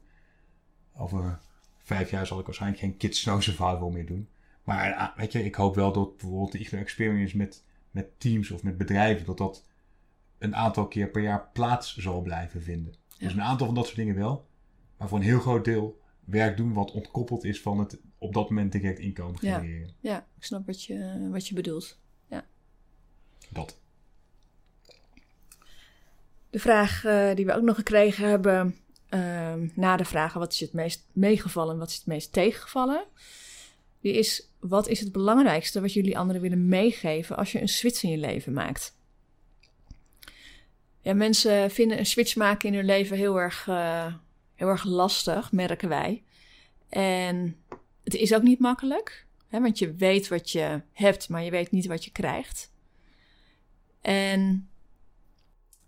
[0.93, 1.39] over
[1.77, 4.29] vijf jaar zal ik waarschijnlijk geen Kids Snow Survival meer doen.
[4.63, 8.63] Maar ah, weet je, ik hoop wel dat bijvoorbeeld de Experience met, met teams of
[8.63, 9.67] met bedrijven, dat dat
[10.39, 12.95] een aantal keer per jaar plaats zal blijven vinden.
[13.17, 14.47] Dus een aantal van dat soort dingen wel.
[14.97, 18.49] Maar voor een heel groot deel werk doen wat ontkoppeld is van het op dat
[18.49, 19.95] moment direct inkomen genereren.
[19.99, 21.99] Ja, ja ik snap wat je, wat je bedoelt.
[22.27, 22.45] Ja.
[23.49, 23.79] Dat.
[26.49, 28.75] De vraag uh, die we ook nog gekregen hebben
[29.09, 33.05] uh, na de vragen wat is het meest meegevallen en wat is het meest tegengevallen,
[34.01, 38.03] die is wat is het belangrijkste wat jullie anderen willen meegeven als je een switch
[38.03, 38.97] in je leven maakt?
[41.01, 44.13] Ja, mensen vinden een switch maken in hun leven heel erg, uh,
[44.55, 46.23] heel erg lastig, merken wij.
[46.89, 47.57] En
[48.03, 51.71] het is ook niet makkelijk, hè, want je weet wat je hebt, maar je weet
[51.71, 52.71] niet wat je krijgt.
[54.01, 54.69] En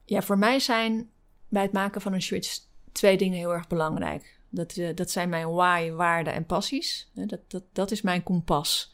[0.05, 1.09] ja, voor mij zijn
[1.49, 2.59] bij het maken van een switch
[2.91, 4.39] twee dingen heel erg belangrijk.
[4.49, 7.09] Dat, uh, dat zijn mijn why, waarden en passies.
[7.13, 8.93] Dat, dat, dat is mijn kompas.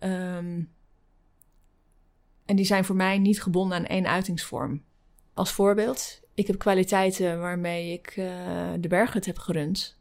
[0.00, 0.72] Um,
[2.44, 4.82] en die zijn voor mij niet gebonden aan één uitingsvorm.
[5.34, 8.26] Als voorbeeld, ik heb kwaliteiten waarmee ik uh,
[8.80, 9.96] de berghut heb gerund.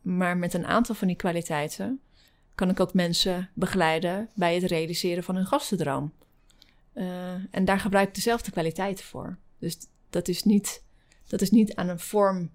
[0.00, 2.00] Maar met een aantal van die kwaliteiten
[2.54, 6.12] kan ik ook mensen begeleiden bij het realiseren van hun gastendroom.
[6.94, 9.38] Uh, en daar gebruik ik dezelfde kwaliteiten voor.
[9.58, 9.78] Dus
[10.10, 10.82] dat is niet,
[11.26, 12.50] dat is niet aan een vorm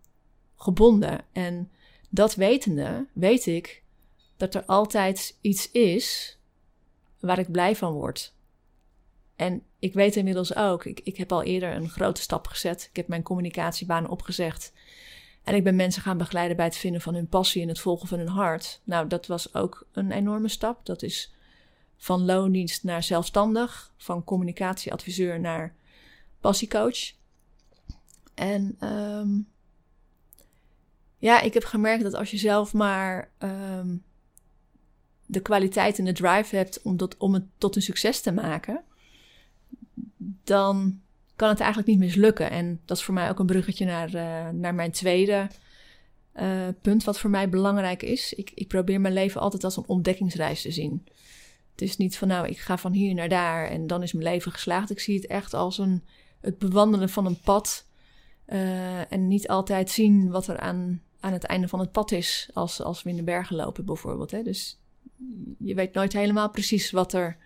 [0.55, 1.25] gebonden.
[1.31, 1.71] En
[2.09, 3.83] dat wetende, weet ik
[4.37, 6.37] dat er altijd iets is
[7.19, 8.34] waar ik blij van word.
[9.35, 12.87] En ik weet inmiddels ook, ik, ik heb al eerder een grote stap gezet.
[12.89, 14.73] Ik heb mijn communicatiebaan opgezegd.
[15.43, 18.07] En ik ben mensen gaan begeleiden bij het vinden van hun passie en het volgen
[18.07, 18.81] van hun hart.
[18.83, 20.85] Nou, dat was ook een enorme stap.
[20.85, 21.33] Dat is
[21.97, 25.75] van loondienst naar zelfstandig, van communicatieadviseur naar
[26.39, 27.13] passiecoach.
[28.33, 29.47] En um,
[31.17, 34.03] ja, ik heb gemerkt dat als je zelf maar um,
[35.25, 38.83] de kwaliteit en de drive hebt om, dat, om het tot een succes te maken,
[40.43, 40.99] dan
[41.35, 42.49] kan het eigenlijk niet mislukken.
[42.49, 45.47] En dat is voor mij ook een bruggetje naar, uh, naar mijn tweede
[46.35, 48.33] uh, punt, wat voor mij belangrijk is.
[48.33, 51.07] Ik, ik probeer mijn leven altijd als een ontdekkingsreis te zien.
[51.71, 54.25] Het is niet van nou, ik ga van hier naar daar en dan is mijn
[54.25, 54.89] leven geslaagd.
[54.89, 56.03] Ik zie het echt als een,
[56.41, 57.85] het bewandelen van een pad.
[58.47, 62.49] Uh, en niet altijd zien wat er aan, aan het einde van het pad is
[62.53, 64.31] als, als we in de bergen lopen bijvoorbeeld.
[64.31, 64.43] Hè.
[64.43, 64.79] Dus
[65.57, 67.37] je weet nooit helemaal precies wat er,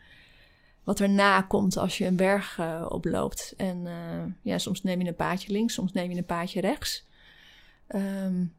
[0.83, 3.53] wat er na komt als je een berg uh, oploopt.
[3.57, 7.07] En uh, ja, soms neem je een paadje links, soms neem je een paadje rechts.
[7.95, 8.55] Um,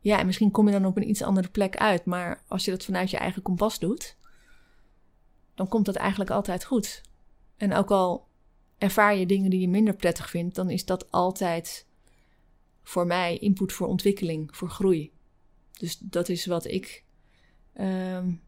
[0.00, 2.04] ja, en misschien kom je dan op een iets andere plek uit.
[2.04, 4.16] Maar als je dat vanuit je eigen kompas doet,
[5.54, 7.02] dan komt dat eigenlijk altijd goed.
[7.56, 8.28] En ook al
[8.78, 11.86] ervaar je dingen die je minder prettig vindt, dan is dat altijd
[12.82, 15.12] voor mij input voor ontwikkeling, voor groei.
[15.72, 17.04] Dus dat is wat ik
[17.80, 18.42] um,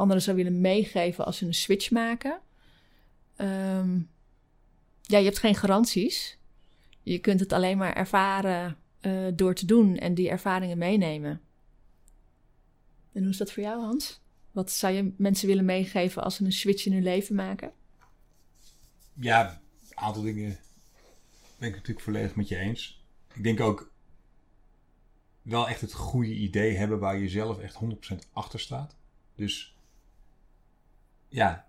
[0.00, 2.40] anderen zou willen meegeven als ze een switch maken.
[3.36, 4.10] Um,
[5.02, 6.38] ja, je hebt geen garanties.
[7.02, 11.40] Je kunt het alleen maar ervaren uh, door te doen en die ervaringen meenemen.
[13.12, 14.20] En hoe is dat voor jou, Hans?
[14.50, 17.72] Wat zou je mensen willen meegeven als ze een switch in hun leven maken?
[19.12, 20.58] Ja, een aantal dingen
[21.58, 23.04] ben ik natuurlijk volledig met je eens.
[23.34, 23.92] Ik denk ook
[25.42, 27.78] wel echt het goede idee hebben waar je zelf echt
[28.14, 28.96] 100% achter staat.
[29.34, 29.69] Dus
[31.30, 31.68] ja,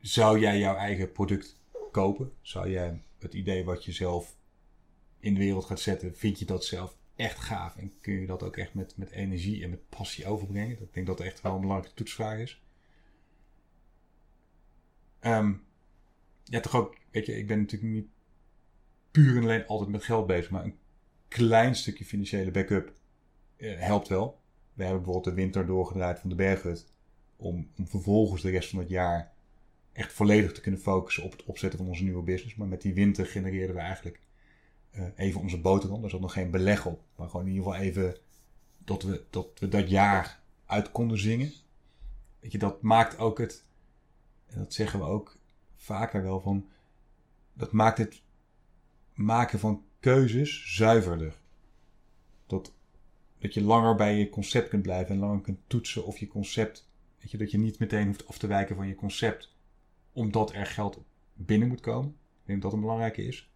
[0.00, 1.60] zou jij jouw eigen product
[1.90, 2.32] kopen?
[2.40, 4.36] Zou jij het idee wat je zelf
[5.18, 8.42] in de wereld gaat zetten, vind je dat zelf echt gaaf en kun je dat
[8.42, 10.82] ook echt met, met energie en met passie overbrengen?
[10.82, 12.62] Ik denk dat dat echt wel een belangrijke toetsvraag is.
[15.20, 15.64] Um,
[16.44, 18.08] ja, toch ook, weet je, ik ben natuurlijk niet
[19.10, 20.78] puur en alleen altijd met geld bezig, maar een
[21.28, 22.92] klein stukje financiële backup
[23.56, 24.40] uh, helpt wel.
[24.72, 26.86] We hebben bijvoorbeeld de winter doorgedraaid van de berghut
[27.42, 29.32] om, om vervolgens de rest van het jaar
[29.92, 32.54] echt volledig te kunnen focussen op het opzetten van onze nieuwe business.
[32.54, 34.20] Maar met die winter genereerden we eigenlijk
[34.96, 36.00] uh, even onze boterham.
[36.00, 37.02] Daar zat nog geen beleg op.
[37.16, 38.16] Maar gewoon in ieder geval even
[38.78, 41.52] dat we dat, we dat jaar uit konden zingen.
[42.40, 43.64] Weet je, dat maakt ook het,
[44.46, 45.38] en dat zeggen we ook
[45.76, 46.68] vaker wel van,
[47.52, 48.22] dat maakt het
[49.14, 51.40] maken van keuzes zuiverder.
[52.46, 52.72] Dat,
[53.38, 56.88] dat je langer bij je concept kunt blijven en langer kunt toetsen of je concept,
[57.22, 59.56] weet je, dat je niet meteen hoeft af te wijken van je concept,
[60.12, 62.10] omdat er geld binnen moet komen.
[62.10, 63.50] Ik denk dat dat een belangrijke is.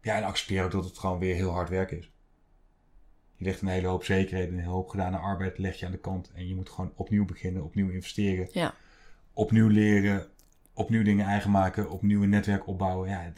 [0.00, 2.12] Ja, en accepteer ook dat het gewoon weer heel hard werken is.
[3.36, 5.98] Je legt een hele hoop zekerheden, een hele hoop gedane arbeid leg je aan de
[5.98, 6.30] kant.
[6.32, 8.48] En je moet gewoon opnieuw beginnen, opnieuw investeren.
[8.52, 8.74] Ja.
[9.32, 10.30] Opnieuw leren,
[10.72, 13.08] opnieuw dingen eigen maken, opnieuw een netwerk opbouwen.
[13.08, 13.32] Ja,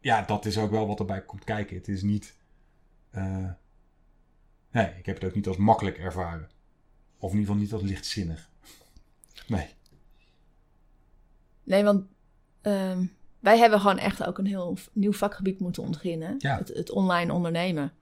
[0.00, 1.76] ja, dat is ook wel wat erbij komt kijken.
[1.76, 2.36] Het is niet...
[3.14, 3.50] Uh,
[4.74, 6.48] nee, ik heb het ook niet als makkelijk ervaren.
[7.18, 8.48] Of in ieder geval niet als lichtzinnig.
[9.46, 9.68] Nee.
[11.64, 12.06] Nee, want...
[12.62, 13.10] Um
[13.44, 16.34] wij hebben gewoon echt ook een heel nieuw vakgebied moeten ontginnen.
[16.38, 16.58] Ja.
[16.58, 17.92] Het, het, online ondernemen.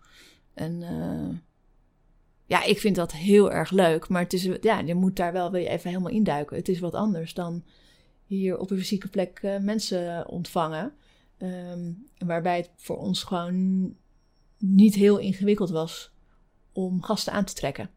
[0.54, 1.36] En uh,
[2.46, 4.08] ja, ik vind dat heel erg leuk.
[4.08, 6.56] Maar het is, ja, je moet daar wel weer even helemaal induiken.
[6.56, 7.64] Het is wat anders dan
[8.26, 10.92] hier op een fysieke plek uh, mensen ontvangen.
[11.38, 13.94] Um, waarbij het voor ons gewoon
[14.58, 16.12] niet heel ingewikkeld was
[16.72, 17.90] om gasten aan te trekken.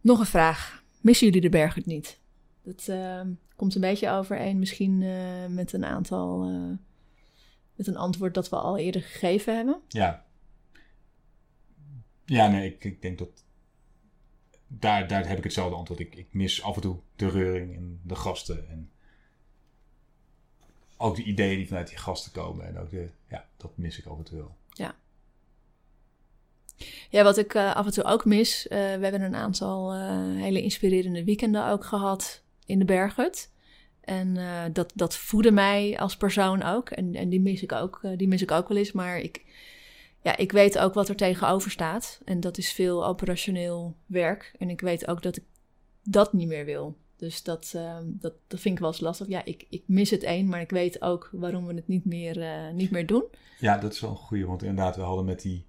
[0.00, 0.84] Nog een vraag.
[1.00, 2.18] Missen jullie de berg niet?
[2.62, 3.20] Dat, uh,
[3.56, 6.50] komt een beetje overeen misschien uh, met een aantal...
[6.50, 6.76] Uh,
[7.74, 9.80] met een antwoord dat we al eerder gegeven hebben.
[9.88, 10.24] Ja.
[12.24, 13.44] Ja, nee, ik, ik denk dat...
[14.66, 16.00] Daar, daar heb ik hetzelfde antwoord.
[16.00, 18.90] Ik, ik mis af en toe de reuring en de gasten en...
[20.96, 22.66] Ook de ideeën die vanuit die gasten komen.
[22.66, 24.56] En ook de, ja, dat mis ik af en toe wel.
[24.68, 24.94] Ja.
[27.10, 28.64] Ja, wat ik uh, af en toe ook mis.
[28.64, 30.02] Uh, we hebben een aantal uh,
[30.42, 33.50] hele inspirerende weekenden ook gehad in de berghut.
[34.00, 34.38] En
[34.72, 36.90] dat, dat voedde mij als persoon ook.
[36.90, 38.92] En, en die, mis ik ook, die mis ik ook wel eens.
[38.92, 39.44] Maar ik,
[40.22, 42.20] ja, ik weet ook wat er tegenover staat.
[42.24, 44.52] En dat is veel operationeel werk.
[44.58, 45.44] En ik weet ook dat ik
[46.02, 46.96] dat niet meer wil.
[47.16, 49.28] Dus dat, uh, dat, dat vind ik wel eens lastig.
[49.28, 52.72] Ja, ik, ik mis het één, maar ik weet ook waarom we het niet meer,
[52.74, 53.24] niet meer doen.
[53.58, 54.46] Ja, dat is wel een goede.
[54.46, 55.64] Want inderdaad, we hadden met die,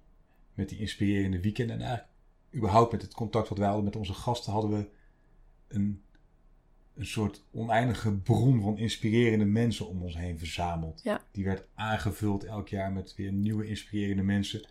[0.54, 1.76] met die inspirerende weekenden...
[1.76, 2.12] en eigenlijk
[2.54, 4.52] überhaupt met het contact wat wij hadden met onze gasten...
[4.52, 4.88] hadden we
[5.68, 6.02] een
[6.94, 11.00] een soort oneindige bron van inspirerende mensen om ons heen verzameld.
[11.04, 11.24] Ja.
[11.30, 14.66] Die werd aangevuld elk jaar met weer nieuwe inspirerende mensen.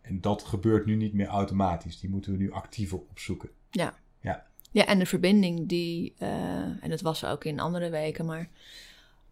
[0.00, 2.00] En dat gebeurt nu niet meer automatisch.
[2.00, 3.50] Die moeten we nu actiever opzoeken.
[3.70, 3.98] Ja.
[4.20, 8.48] Ja, ja en de verbinding die, uh, en dat was ook in andere weken, maar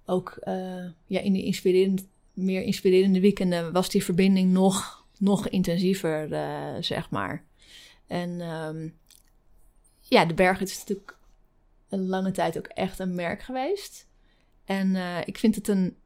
[0.05, 2.03] ook uh, ja, in die inspirerende,
[2.33, 7.45] meer inspirerende weekenden was die verbinding nog, nog intensiever, uh, zeg maar.
[8.07, 8.89] En ehm,
[10.01, 11.17] ja, de berg is natuurlijk
[11.89, 14.09] een lange tijd ook echt een merk geweest.
[14.65, 15.97] En uh, ik vind het een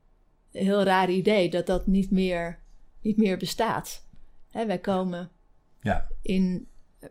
[0.51, 2.59] heel raar idee dat dat niet meer,
[3.01, 4.07] niet meer bestaat.
[4.51, 5.31] Hè, wij komen
[5.81, 6.69] Ja, in.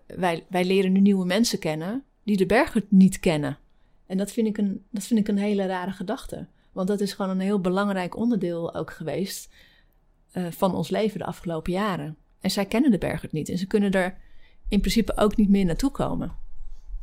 [0.08, 3.58] Wij, wij leren nu nieuwe mensen kennen die de bergen niet kennen.
[4.06, 6.48] En dat vind ik een, dat vind ik een hele rare gedachte.
[6.72, 9.50] Want dat is gewoon een heel belangrijk onderdeel ook geweest
[10.36, 12.18] eh, van ons leven de afgelopen jaren.
[12.40, 13.50] En zij kennen de bergen niet.
[13.50, 14.18] En ze kunnen er
[14.68, 16.36] in principe ook niet meer naartoe komen.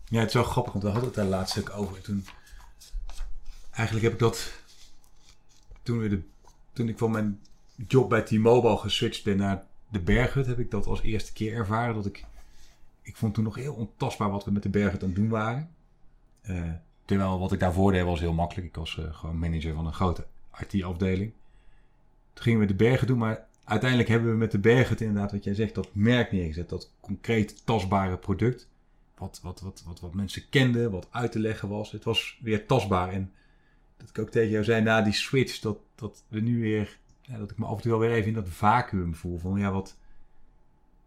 [0.05, 2.01] Ja, het is wel grappig, want we hadden het daar laatst ook over.
[2.01, 2.25] Toen,
[3.71, 4.53] eigenlijk heb ik dat,
[5.83, 6.23] toen, we de,
[6.73, 7.41] toen ik van mijn
[7.89, 11.95] job bij T-Mobile geswitcht ben naar de Berghut, heb ik dat als eerste keer ervaren.
[11.95, 12.25] Dat ik,
[13.03, 15.71] ik vond toen nog heel ontastbaar wat we met de Berghut aan het doen waren.
[16.43, 16.71] Eh,
[17.05, 18.67] terwijl wat ik daarvoor deed was heel makkelijk.
[18.67, 20.27] Ik was eh, gewoon manager van een grote
[20.59, 21.33] IT-afdeling.
[22.33, 25.45] Toen gingen we de bergen doen, maar uiteindelijk hebben we met de bergen inderdaad, wat
[25.45, 26.69] jij zegt, dat merk neergezet.
[26.69, 28.69] Dat concreet tastbare product.
[29.19, 31.93] Wat, wat, wat, wat, wat mensen kenden, wat uit te leggen was.
[31.93, 33.13] Het was weer tastbaar.
[33.13, 33.33] En
[33.97, 36.99] dat ik ook tegen jou zei na die switch, dat, dat we nu weer,
[37.39, 39.39] dat ik me af en toe wel weer even in dat vacuüm voel.
[39.39, 39.97] Van ja, wat,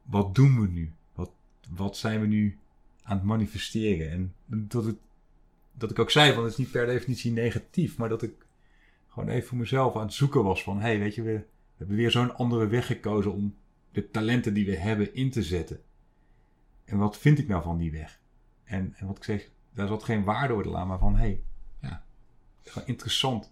[0.01, 0.91] wat doen we nu?
[1.13, 1.31] Wat,
[1.69, 2.57] wat zijn we nu
[3.03, 4.11] aan het manifesteren?
[4.11, 4.97] En dat, het,
[5.71, 8.44] dat ik ook zei, van het is niet per definitie negatief, maar dat ik
[9.15, 11.43] gewoon even voor mezelf aan het zoeken was van, hey, weet je, we,
[11.77, 13.55] hebben weer zo'n andere weg gekozen om
[13.91, 15.81] de talenten die we hebben in te zetten.
[16.85, 18.19] En wat vind ik nou van die weg?
[18.63, 21.43] En, wat ik zeg, daar zat geen waardeoordeel aan, maar van, hey,
[21.81, 22.05] ja,
[22.63, 23.51] gewoon interessant.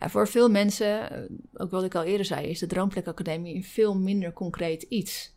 [0.00, 3.54] Ja, voor veel mensen, eh, ook wat ik al eerder zei, is de Droomplek Academie
[3.54, 5.33] een veel minder concreet iets.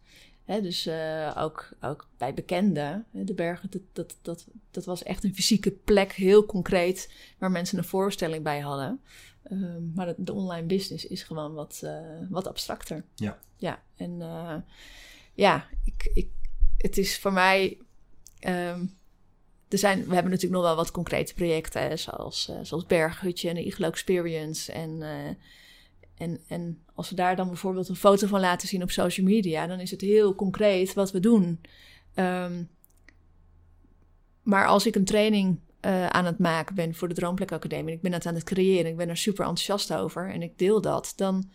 [0.48, 5.36] Dus uh, ook, ook bij bekenden, de bergen, dat, dat, dat, dat was echt een
[5.36, 9.02] fysieke plek, heel concreet, waar mensen een voorstelling bij hadden.
[9.52, 13.04] Uh, maar de, de, online business is gewoon wat, uh, wat abstracter.
[13.16, 13.40] Ja.
[13.56, 14.22] Ja, en
[15.34, 16.30] ja, ik, ik,
[16.78, 17.78] het is voor mij.
[18.48, 18.96] Um,
[19.68, 23.66] er zijn, we hebben natuurlijk nog wel wat concrete projecten, zoals, zoals Berghutje en de
[23.66, 25.02] Iglo Experience en
[26.18, 29.68] en, en als we daar dan bijvoorbeeld een foto van laten zien op social media,
[29.68, 31.62] dan is het heel concreet wat we doen.
[32.16, 32.70] Um,
[34.42, 38.02] maar als ik een training uh, aan het maken ben voor de Droomplek Academie, ik
[38.02, 41.14] ben het aan het creëren, ik ben er super enthousiast over en ik deel dat,
[41.16, 41.50] dan,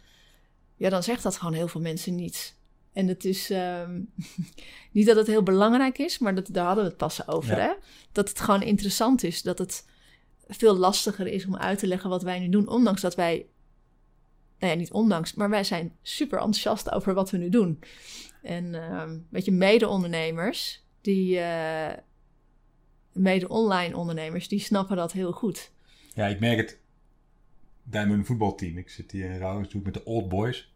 [0.76, 2.56] ja, dan zegt dat gewoon heel veel mensen niet.
[2.92, 4.12] En het is um,
[4.92, 7.56] niet dat het heel belangrijk is, maar dat, daar hadden we het pas over.
[7.56, 7.62] Ja.
[7.62, 7.72] Hè?
[8.12, 9.86] Dat het gewoon interessant is, dat het
[10.46, 13.46] veel lastiger is om uit te leggen wat wij nu doen, ondanks dat wij
[14.62, 17.78] nou ja, niet ondanks, maar wij zijn super enthousiast over wat we nu doen.
[18.42, 21.92] En weet je, mede-ondernemers, die, uh,
[23.12, 25.72] mede-online ondernemers, die snappen dat heel goed.
[26.14, 26.80] Ja, ik merk het
[27.82, 28.78] bij mijn voetbalteam.
[28.78, 30.74] Ik zit hier in Rauwens met de Old Boys.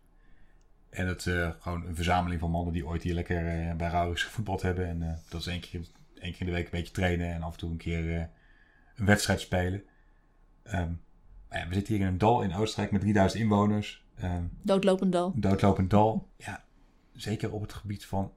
[0.91, 3.89] En het is uh, gewoon een verzameling van mannen die ooit hier lekker uh, bij
[3.89, 4.87] Rauwens gevoetbald hebben.
[4.87, 5.80] En dat is één keer,
[6.18, 8.30] één keer in de week een beetje trainen en af en toe een keer
[8.97, 9.82] een wedstrijd spelen.
[10.64, 10.97] Ja,
[11.49, 14.05] we zitten hier in een dal in Oostenrijk met 3000 inwoners.
[14.22, 15.32] Um, doodlopend dal.
[15.36, 16.28] Doodlopend dal.
[16.36, 16.64] Ja,
[17.12, 18.32] zeker op het gebied van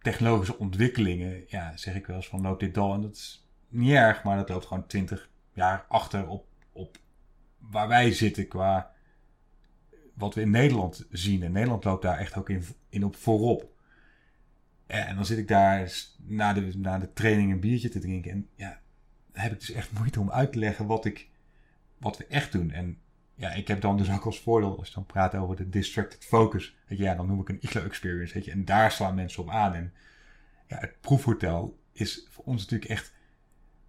[0.00, 1.44] technologische ontwikkelingen.
[1.46, 2.94] Ja, zeg ik wel eens van loopt dit dal.
[2.94, 6.98] En dat is niet erg, maar dat loopt gewoon 20 jaar achter op, op
[7.58, 8.92] waar wij zitten qua
[10.14, 11.42] wat we in Nederland zien.
[11.42, 13.78] En Nederland loopt daar echt ook in, in op voorop.
[14.86, 18.30] En dan zit ik daar na de, na de training een biertje te drinken.
[18.30, 18.80] En ja,
[19.32, 21.28] dan heb ik dus echt moeite om uit te leggen wat ik
[22.00, 22.70] wat we echt doen.
[22.70, 22.98] En
[23.34, 26.24] ja, ik heb dan dus ook als voordeel, als je dan praat over de distracted
[26.24, 29.50] focus, ja, dan noem ik een IGLO experience, weet je, en daar slaan mensen op
[29.50, 29.74] aan.
[29.74, 29.92] En
[30.66, 33.14] ja, het proefhotel is voor ons natuurlijk echt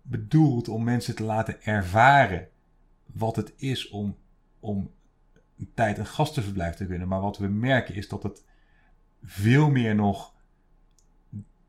[0.02, 2.48] bedoeld om mensen te laten ervaren
[3.06, 4.18] wat het is om,
[4.60, 4.92] om
[5.58, 7.08] een tijd een gastenverblijf te kunnen.
[7.08, 8.46] Maar wat we merken is dat het
[9.24, 10.34] veel meer nog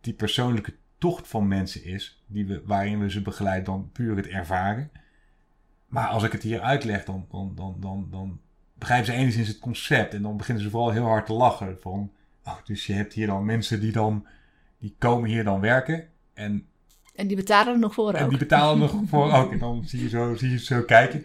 [0.00, 4.26] die persoonlijke tocht van mensen is, die we, waarin we ze begeleiden dan puur het
[4.26, 4.90] ervaren.
[5.92, 8.40] Maar als ik het hier uitleg, dan, dan, dan, dan, dan
[8.74, 10.14] begrijpen ze enigszins het concept.
[10.14, 11.80] En dan beginnen ze vooral heel hard te lachen.
[11.80, 12.12] Van,
[12.44, 14.26] oh, dus je hebt hier dan mensen die dan,
[14.78, 16.08] die komen hier dan werken.
[16.34, 16.66] En,
[17.14, 18.30] en die betalen er nog voor en ook.
[18.30, 19.52] die betalen er nog voor ook.
[19.52, 21.24] En dan zie je, zo, zie je zo kijken.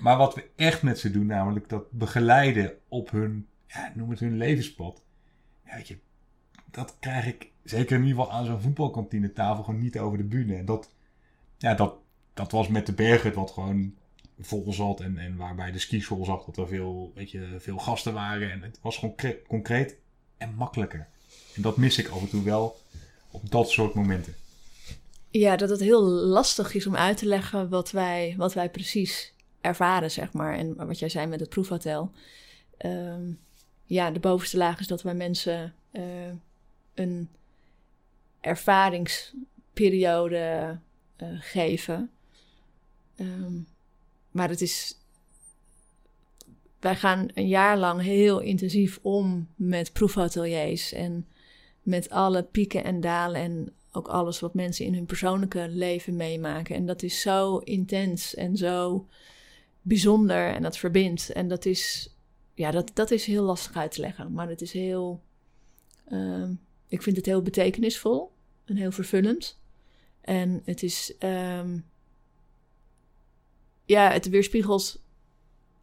[0.00, 4.20] Maar wat we echt met ze doen, namelijk dat begeleiden op hun, ja, noem het
[4.20, 5.02] hun levenspad.
[5.64, 5.98] Ja, weet je,
[6.70, 10.24] dat krijg ik zeker in ieder geval aan zo'n voetbalkantine tafel gewoon niet over de
[10.24, 10.56] bühne.
[10.56, 10.94] En dat,
[11.58, 11.94] ja, dat,
[12.40, 13.94] dat was met de bergen wat gewoon
[14.38, 15.00] vol zat.
[15.00, 18.50] En, en waarbij de skischool zag dat er veel, weet je, veel gasten waren.
[18.50, 19.14] En het was gewoon
[19.48, 19.96] concreet
[20.36, 21.08] en makkelijker.
[21.54, 22.78] En dat mis ik af en toe wel
[23.30, 24.34] op dat soort momenten.
[25.30, 29.34] Ja, dat het heel lastig is om uit te leggen wat wij, wat wij precies
[29.60, 30.54] ervaren, zeg maar.
[30.54, 32.12] En wat jij zei met het proefhotel.
[32.86, 33.38] Um,
[33.84, 36.02] ja, de bovenste laag is dat wij mensen uh,
[36.94, 37.28] een
[38.40, 40.78] ervaringsperiode
[41.22, 42.10] uh, geven.
[43.20, 43.60] Ehm,
[44.30, 44.98] maar het is.
[46.78, 51.26] Wij gaan een jaar lang heel intensief om met proefateliers en
[51.82, 56.76] met alle pieken en dalen en ook alles wat mensen in hun persoonlijke leven meemaken.
[56.76, 59.06] En dat is zo intens en zo
[59.82, 61.32] bijzonder en dat verbindt.
[61.32, 62.14] En dat is,
[62.54, 64.32] ja, dat, dat is heel lastig uit te leggen.
[64.32, 65.22] Maar het is heel,
[66.08, 66.48] uh,
[66.88, 68.32] ik vind het heel betekenisvol
[68.64, 69.58] en heel vervullend.
[70.20, 71.89] En het is, um,
[73.90, 75.02] ja, het weerspiegelt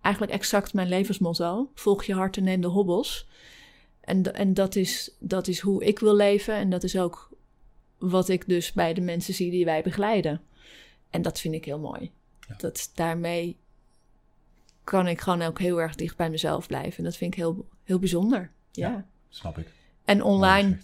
[0.01, 1.71] eigenlijk exact mijn levensmotto.
[1.73, 3.27] Volg je hart en neem de hobbels.
[4.01, 6.53] En, en dat, is, dat is hoe ik wil leven.
[6.53, 7.29] En dat is ook
[7.97, 10.41] wat ik dus bij de mensen zie die wij begeleiden.
[11.09, 12.11] En dat vind ik heel mooi.
[12.57, 13.57] Dat daarmee
[14.83, 16.97] kan ik gewoon ook heel erg dicht bij mezelf blijven.
[16.97, 18.51] En dat vind ik heel, heel bijzonder.
[18.71, 19.67] Ja, snap ik.
[20.05, 20.81] En online,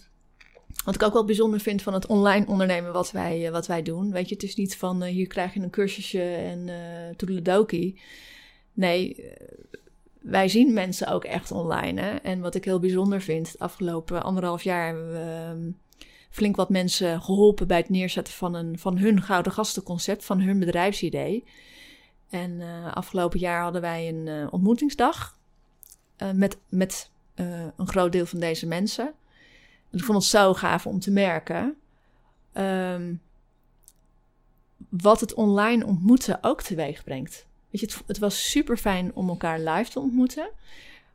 [0.84, 3.82] wat ik ook wel bijzonder vind van het online ondernemen wat wij, eh, wat wij
[3.82, 4.12] doen.
[4.12, 6.68] Weet je, het is niet van uh, hier krijg je een cursusje en
[7.18, 7.92] uh.
[8.72, 9.32] Nee,
[10.20, 12.00] wij zien mensen ook echt online.
[12.00, 12.14] Hè?
[12.14, 15.70] En wat ik heel bijzonder vind, afgelopen anderhalf jaar hebben we ehm,
[16.30, 20.58] flink wat mensen geholpen bij het neerzetten van, een, van hun gouden gastenconcept, van hun
[20.58, 21.44] bedrijfsidee.
[22.30, 22.60] En
[22.94, 25.38] afgelopen jaar hadden wij een ontmoetingsdag
[26.34, 29.14] met, met een groot deel van deze mensen.
[29.94, 31.76] Ik vond het zo gaaf om te merken
[32.54, 33.20] um,
[34.88, 37.46] wat het online ontmoeten ook teweeg brengt.
[37.70, 40.50] Weet je, het, het was super fijn om elkaar live te ontmoeten.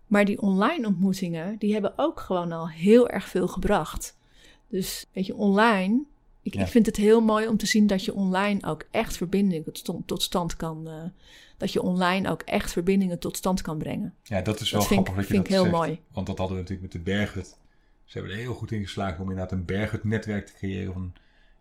[0.07, 4.17] Maar die online ontmoetingen, die hebben ook gewoon al heel erg veel gebracht.
[4.67, 6.03] Dus weet je, online,
[6.41, 9.73] ik, ik vind het heel mooi om te zien dat je online ook echt verbindingen
[10.05, 10.87] tot, stand kan.
[10.87, 10.93] Uh,
[11.57, 14.13] dat je online ook echt verbindingen tot stand kan brengen.
[14.23, 15.85] Ja, dat is wel dat grappig vind, dat je vind dat ik heel zegt.
[15.85, 16.01] mooi.
[16.11, 17.57] Want dat hadden we natuurlijk met de Berghut.
[18.09, 21.13] Ze hebben er heel goed in geslaagd om inderdaad een Berghut-netwerk te creëren van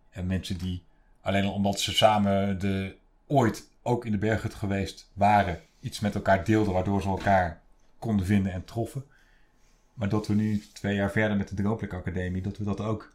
[0.09, 0.83] en mensen die
[1.21, 2.95] alleen al omdat ze samen de,
[3.27, 7.61] ooit ook in de Berghut geweest waren, iets met elkaar deelden, waardoor ze elkaar
[7.99, 9.03] konden vinden en troffen.
[9.93, 13.13] Maar dat we nu twee jaar verder met de Droomplek Academie, dat we dat ook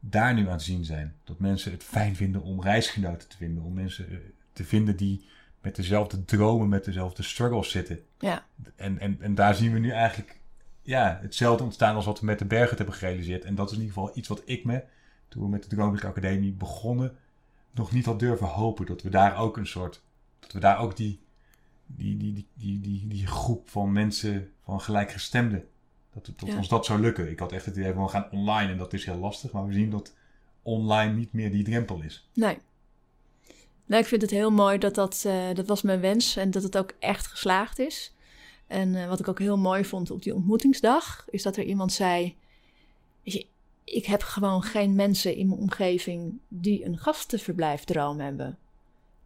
[0.00, 1.14] daar nu aan het zien zijn.
[1.24, 3.62] Dat mensen het fijn vinden om reisgenoten te vinden.
[3.62, 4.16] Om mensen eh,
[4.52, 5.24] te vinden die
[5.60, 8.00] met dezelfde dromen, met dezelfde struggles zitten.
[8.18, 8.44] Ja.
[8.76, 10.38] En, en, en daar zien we nu eigenlijk
[10.84, 13.44] ja, hetzelfde ontstaan als wat we met de bergen hebben gerealiseerd.
[13.44, 14.82] En dat is in ieder geval iets wat ik me,
[15.28, 17.16] toen we met de Droomplek Academie begonnen,
[17.70, 18.86] nog niet had durven hopen.
[18.86, 20.02] Dat we daar ook een soort,
[20.40, 21.20] dat we daar ook die,
[21.86, 25.68] die, die, die, die, die, die groep van mensen, van gelijkgestemden,
[26.12, 26.56] dat, dat Ja.
[26.56, 27.30] ons dat zou lukken.
[27.30, 29.52] Ik had echt het idee van we gaan online en dat is heel lastig.
[29.52, 30.14] Maar we zien dat
[30.62, 32.28] online niet meer die drempel is.
[32.34, 32.58] Nee.
[33.86, 36.62] Nee, ik vind het heel mooi dat dat, eh, dat was mijn wens en dat
[36.62, 38.13] het ook echt geslaagd is.
[38.66, 41.92] En eh, wat ik ook heel mooi vond op die ontmoetingsdag, is dat er iemand
[41.92, 42.36] zei:
[43.84, 48.58] ik heb gewoon geen mensen in mijn omgeving die een gastenverblijfdroom hebben.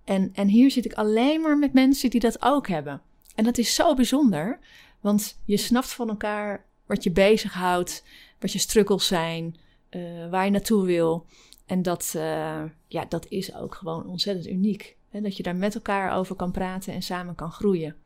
[0.04, 3.02] En, en hier zit ik alleen maar met mensen die dat ook hebben.
[3.34, 4.58] En dat is zo bijzonder,
[5.00, 8.04] want je snapt van elkaar wat je bezighoudt,
[8.38, 9.56] wat je struggles zijn,
[9.88, 11.26] eh, waar je naartoe wil.
[11.66, 14.96] En dat, eh, ja, dat is ook gewoon ontzettend uniek.
[15.10, 15.20] Hè?
[15.20, 17.96] Dat je daar met elkaar over kan praten en samen kan groeien.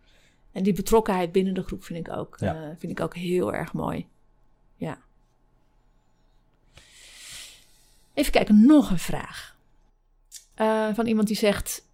[0.52, 2.54] En die betrokkenheid binnen de groep vind ik ook, Ja.
[2.54, 4.06] eh, vind ik ook heel erg mooi.
[4.76, 4.98] Ja.
[8.14, 9.56] Even kijken, nog een vraag.
[10.54, 11.86] Eh, van iemand die zegt: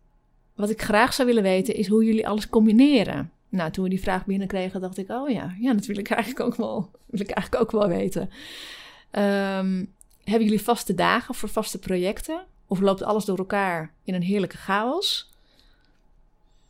[0.55, 3.33] Wat ik graag zou willen weten is hoe jullie alles combineren.
[3.49, 6.41] Nou, toen we die vraag binnenkregen, dacht ik: Oh ja, ja dat wil ik eigenlijk
[6.47, 8.31] ook wel, wil ik eigenlijk ook wel weten.
[9.11, 9.85] Ehm,
[10.25, 12.45] hebben jullie vaste dagen voor vaste projecten?
[12.67, 15.33] Of loopt alles door elkaar in een heerlijke chaos?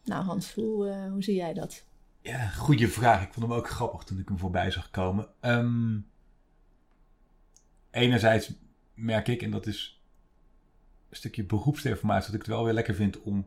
[0.08, 1.86] Nou, Hans, hoe, eh, hoe zie jij dat?
[2.20, 3.22] Ja, goede vraag.
[3.22, 5.28] Ik vond hem ook grappig toen ik hem voorbij zag komen.
[5.40, 5.98] Ehm,
[7.90, 8.52] enerzijds
[8.94, 10.02] merk ik, en dat is
[11.08, 13.46] een stukje beroepsinformatie, dat ik het wel weer lekker vind om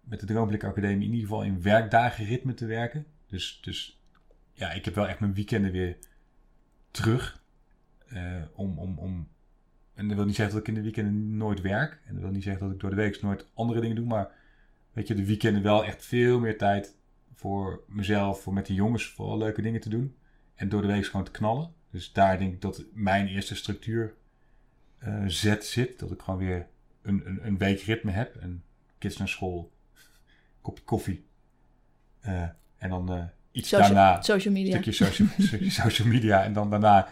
[0.00, 3.06] met de Droomblik Academie in ieder geval in werkdagenritme te werken.
[3.26, 4.02] Dus, dus
[4.52, 5.98] ja, ik heb wel echt mijn weekenden weer
[6.90, 7.42] terug.
[8.08, 9.28] Eh, om, om, om,
[9.94, 12.00] en dat wil niet zeggen dat ik in de weekenden nooit werk.
[12.04, 14.06] En dat wil niet zeggen dat ik door de week nooit andere dingen doe.
[14.06, 14.37] Maar
[14.92, 16.96] weet je, de weekenden wel echt veel meer tijd
[17.34, 20.16] voor mezelf, voor met de jongens vooral leuke dingen te doen.
[20.54, 21.72] En door de week gewoon te knallen.
[21.90, 24.14] Dus daar denk ik dat mijn eerste structuur
[24.98, 25.98] eh, zet zit.
[25.98, 26.66] Dat ik gewoon weer
[27.02, 28.36] een, een, een week ritme heb.
[28.36, 28.64] En
[28.98, 29.72] kids naar school,
[30.60, 31.26] kopje koffie.
[32.20, 32.42] Eh,
[32.76, 34.80] en dan eh, iets Social, daarna, social een media.
[34.80, 35.28] stukje social,
[35.86, 36.44] social media.
[36.44, 37.08] En dan daarna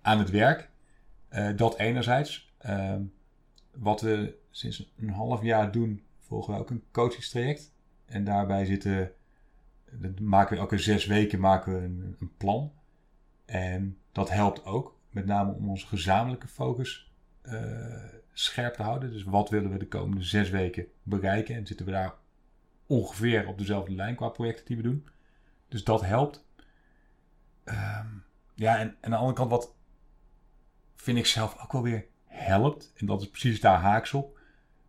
[0.00, 0.68] aan het werk.
[1.56, 2.52] Dat enerzijds.
[2.58, 3.02] Ehm,
[3.72, 7.72] wat we sinds een half jaar doen, volgen we ook een coachingstraject.
[8.04, 9.12] En daarbij zitten,
[10.20, 12.72] maken we elke zes weken maken we een, een plan.
[13.44, 17.12] En dat helpt ook, met name om onze gezamenlijke focus
[17.42, 19.12] eh, scherp te houden.
[19.12, 21.54] Dus wat willen we de komende zes weken bereiken?
[21.54, 22.14] En zitten we daar
[22.86, 25.06] ongeveer op dezelfde lijn qua projecten die we doen.
[25.68, 26.44] Dus dat helpt.
[27.64, 28.06] Ehm,
[28.54, 29.74] ja, en, en aan de andere kant, wat
[30.96, 34.35] vind ik zelf ook wel weer helpt, en dat is precies daar haaks op,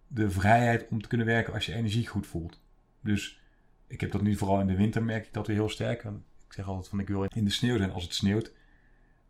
[0.07, 2.61] de vrijheid om te kunnen werken als je energie goed voelt.
[3.01, 3.41] Dus
[3.87, 6.03] ik heb dat nu vooral in de winter, merk ik dat weer heel sterk.
[6.03, 8.51] Ik zeg altijd van ik wil in de sneeuw zijn als het sneeuwt.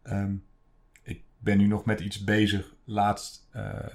[0.01, 0.36] Ehm,
[1.03, 3.86] ik ben nu nog met iets bezig, laatst, uh,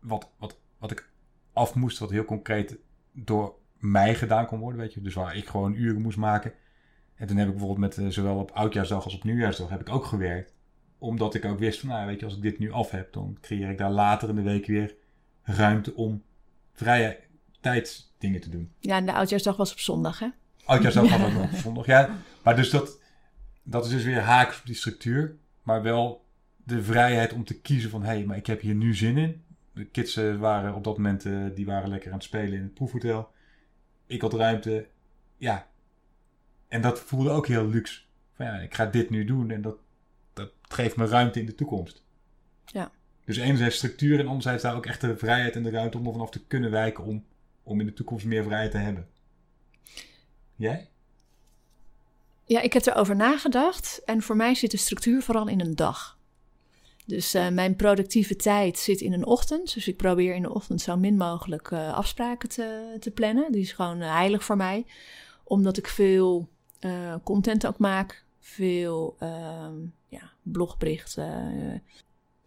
[0.00, 1.10] wat, wat, wat ik
[1.52, 2.78] af moest, wat heel concreet
[3.12, 5.00] door mij gedaan kon worden, weet je.
[5.00, 6.52] Dus waar ik gewoon uren moest maken.
[7.14, 9.88] En toen heb ik bijvoorbeeld met, uh, zowel op Oudjaarsdag als op Nieuwjaarsdag, heb ik
[9.88, 10.54] ook gewerkt.
[10.98, 13.38] Omdat ik ook wist van, nou weet je, als ik dit nu af heb, dan
[13.40, 14.96] creëer ik daar later in de week weer
[15.48, 16.22] ruimte om
[16.72, 17.18] vrije
[17.60, 18.72] tijdsdingen te doen.
[18.78, 20.28] Ja, en de Oudjaarsdag was op zondag, hè?
[20.64, 22.16] Oudjaarsdag was ook op zondag, ja.
[22.42, 23.00] Maar dus dat,
[23.62, 25.36] dat is dus weer haaks op die structuur.
[25.62, 26.24] Maar wel
[26.56, 29.42] de vrijheid om te kiezen van, hé, hey, maar ik heb hier nu zin in.
[29.72, 32.62] De kids eh, waren op dat moment, uh, die waren lekker aan het spelen in
[32.62, 33.30] het proefhotel.
[34.06, 34.86] Ik had ruimte,
[35.36, 35.66] ja.
[36.68, 38.00] En dat voelde ook heel luxe.
[38.32, 39.76] Van ja, ik ga dit nu doen en dat,
[40.32, 42.02] dat geeft me ruimte in de toekomst.
[42.64, 42.90] Ja.
[43.28, 46.12] Dus enerzijds structuur en anderzijds daar ook echt de vrijheid en de ruimte om er
[46.12, 47.24] vanaf te kunnen wijken om,
[47.62, 49.06] om in de toekomst meer vrijheid te hebben.
[50.56, 50.88] Jij?
[52.44, 56.18] Ja, ik heb erover nagedacht en voor mij zit de structuur vooral in een dag.
[57.06, 59.74] Dus uh, mijn productieve tijd zit in een ochtend.
[59.74, 63.52] Dus ik probeer in de ochtend zo min mogelijk uh, afspraken te, te, plannen.
[63.52, 64.86] Die is gewoon uh, heilig voor mij.
[65.44, 66.48] Omdat ik veel
[67.24, 68.24] content ook maak.
[68.40, 69.74] Veel ehm,
[70.08, 71.82] ja, blogberichten.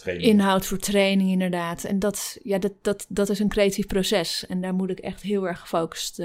[0.05, 1.83] Inhoud voor training, inderdaad.
[1.83, 4.45] En dat, ja, dat, dat, dat is een creatief proces.
[4.47, 6.21] En daar moet ik echt heel erg gefocust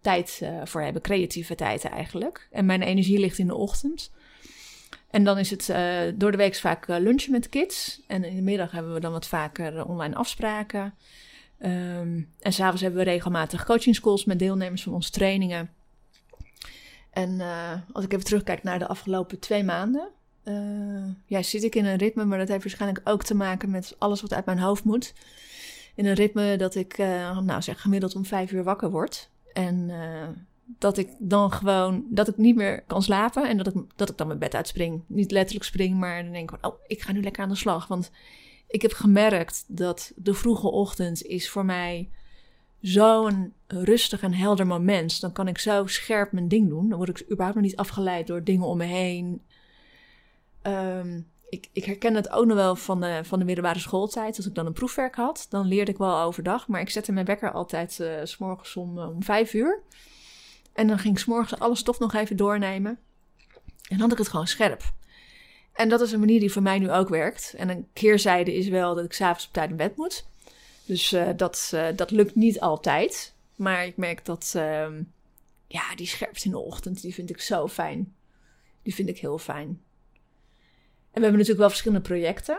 [0.00, 1.02] tijd voor hebben.
[1.02, 2.48] Creatieve tijd eigenlijk.
[2.50, 4.10] En mijn energie ligt in de ochtend.
[5.10, 8.00] En dan is het uh, door de week vaak lunchen met kids.
[8.06, 10.94] En in de middag hebben we dan wat vaker online afspraken.
[11.62, 15.70] Um, en s'avonds hebben we regelmatig coaching schools met deelnemers van onze trainingen.
[17.10, 17.40] En
[17.92, 20.08] als ik even terugkijk naar de afgelopen twee maanden.
[21.26, 24.20] Ja, zit ik in een ritme, maar dat heeft waarschijnlijk ook te maken met alles
[24.20, 25.14] wat uit mijn hoofd moet.
[25.94, 26.98] In een ritme dat ik,
[27.44, 29.30] nou zeg, gemiddeld om vijf uur wakker word.
[29.52, 29.90] En
[30.78, 34.16] dat ik dan gewoon, dat ik niet meer kan slapen en dat ik, dat ik
[34.16, 35.02] dan mijn bed uitspring.
[35.06, 37.54] Niet letterlijk spring, maar dan denk ik van, oh, ik ga nu lekker aan de
[37.54, 37.86] slag.
[37.86, 38.10] Want
[38.66, 42.08] ik heb gemerkt dat de vroege ochtend is voor mij
[42.80, 45.20] zo'n rustig en helder moment.
[45.20, 46.88] Dan kan ik zo scherp mijn ding doen.
[46.88, 49.42] Dan word ik überhaupt nog niet afgeleid door dingen om me heen.
[50.62, 54.36] Um, ik, ik, herken het ook nog wel van de, van de middelbare schooltijd.
[54.36, 56.68] Als ik dan een proefwerk had, dan leerde ik wel overdag.
[56.68, 59.82] Maar ik zette mijn wekker altijd uh, s morgens om, om vijf uur.
[60.72, 62.98] En dan ging ik s'morgens alle stof nog even doornemen.
[63.88, 64.82] En dan had ik het gewoon scherp.
[65.72, 67.54] En dat is een manier die voor mij nu ook werkt.
[67.56, 70.26] En een keerzijde is wel dat ik s'avonds op tijd in bed moet.
[70.84, 73.34] Dus uh, dat, dat lukt niet altijd.
[73.56, 74.86] Maar ik merk dat, uh,
[75.66, 78.14] ja, die scherpte in de ochtend, die vind ik zo fijn.
[78.82, 79.82] Die vind ik heel fijn.
[81.10, 82.58] En we hebben natuurlijk wel verschillende projecten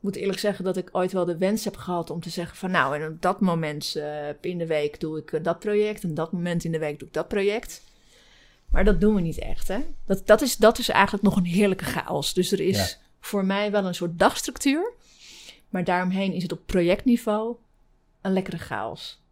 [0.00, 2.70] moet eerlijk zeggen dat ik ooit wel de wens heb gehad om te zeggen van
[2.70, 6.14] nou, en op dat moment uh, in de week doe ik uh, dat project en
[6.14, 7.82] dat moment in de week doe ik dat project.
[8.70, 9.78] Maar dat doen we niet echt, hè?
[10.06, 12.34] Dat, dat, is, dat is eigenlijk nog een heerlijke chaos.
[12.34, 13.06] Dus er is ja.
[13.20, 14.92] voor mij wel een soort dagstructuur,
[15.68, 17.56] maar daaromheen is het op projectniveau
[18.20, 19.22] een lekkere chaos.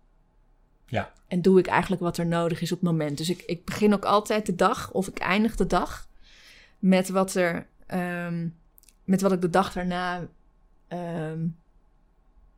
[0.86, 1.12] Ja.
[1.28, 3.18] En doe ik eigenlijk wat er nodig is op het moment.
[3.18, 6.08] Dus ik, ik begin ook altijd de dag, of ik eindig de dag
[6.78, 8.56] met wat er, um,
[9.04, 10.28] met wat ik de dag daarna
[10.88, 11.58] um,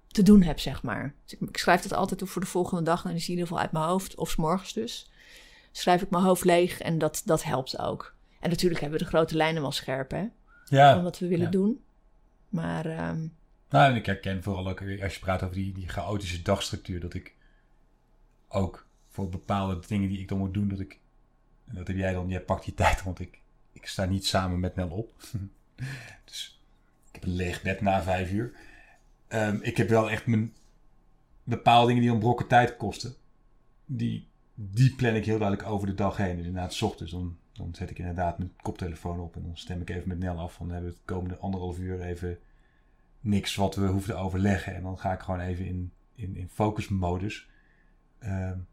[0.06, 1.14] te doen heb, zeg maar.
[1.24, 3.02] Dus ik, ik, schrijf het altijd op voor de volgende dag.
[3.02, 5.10] En dan is in ieder geval uit mijn hoofd, of s morgens dus.
[5.72, 8.14] Schrijf ik mijn hoofd leeg en dat, dat helpt ook.
[8.40, 10.24] En natuurlijk hebben we de grote lijnen wel scherp, hè?
[10.64, 10.94] Ja.
[10.94, 11.50] Van wat we willen ja.
[11.50, 11.84] doen.
[12.48, 13.08] Maar...
[13.08, 13.34] Um,
[13.68, 17.14] nou, en ik herken vooral ook, als je praat over die, die chaotische dagstructuur, dat
[17.14, 17.34] ik
[18.48, 20.98] ook voor bepaalde dingen die ik dan moet doen, dat ik...
[21.68, 23.39] En dat heb jij dan, jij pakt die tijd, want ik,
[23.80, 25.12] ik sta niet samen met Nel op.
[26.24, 26.60] dus
[27.08, 28.52] ik heb een leeg bed na vijf uur.
[29.28, 30.54] Um, ik heb wel echt mijn
[31.44, 33.14] bepaalde dingen die een brokken tijd kosten.
[33.84, 36.36] Die, die plan ik heel duidelijk over de dag heen.
[36.36, 39.36] Dus inderdaad, s ochtends dan, dan zet ik inderdaad mijn koptelefoon op.
[39.36, 40.52] En dan stem ik even met Nel af.
[40.52, 42.38] Van dan hebben we het komende anderhalf uur even
[43.20, 44.74] niks wat we hoeven te overleggen.
[44.74, 47.48] En dan ga ik gewoon even in, in, in focusmodus.
[48.20, 48.66] Um,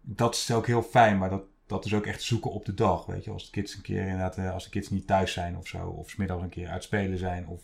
[0.00, 3.06] dat is ook heel fijn, maar dat, dat is ook echt zoeken op de dag.
[3.06, 5.66] Weet je, als de kids een keer inderdaad, als de kids niet thuis zijn of
[5.66, 7.62] zo, of smiddags een keer uitspelen zijn, of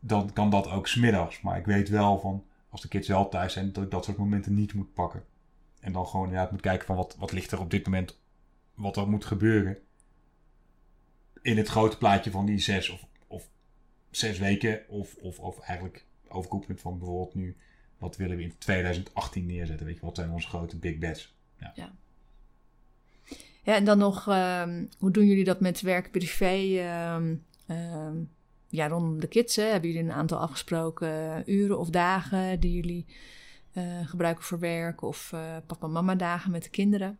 [0.00, 1.40] dan kan dat ook smiddags.
[1.40, 4.16] Maar ik weet wel van, als de kids wel thuis zijn, dat ik dat soort
[4.16, 5.24] momenten niet moet pakken.
[5.80, 8.18] En dan gewoon inderdaad moet kijken van wat, wat ligt er op dit moment,
[8.74, 9.78] wat er moet gebeuren.
[11.42, 13.48] In het grote plaatje van die zes of, of
[14.10, 17.56] zes weken of, of, of eigenlijk overkoepelend van bijvoorbeeld nu,
[17.98, 19.86] wat willen we in 2018 neerzetten?
[19.86, 21.36] Weet je, wat zijn onze grote big bets?
[21.58, 21.72] Ja.
[21.74, 21.92] ja.
[23.68, 26.78] Ja, en dan nog, ehm, hoe doen jullie dat met werk privé?
[26.78, 27.34] Ehm,
[27.66, 28.16] ehm,
[28.68, 29.62] ja, rondom de kids, hè?
[29.62, 33.06] hebben jullie een aantal afgesproken uren of dagen die jullie
[33.74, 37.18] uh, gebruiken voor werk of uh, papa-mama dagen met de kinderen?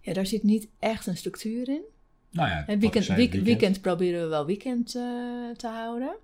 [0.00, 1.82] Ja, daar zit niet echt een structuur in.
[2.30, 3.42] Nou ja, en weekend, weekend.
[3.42, 5.02] weekend, proberen we wel weekend uh,
[5.56, 6.16] te houden.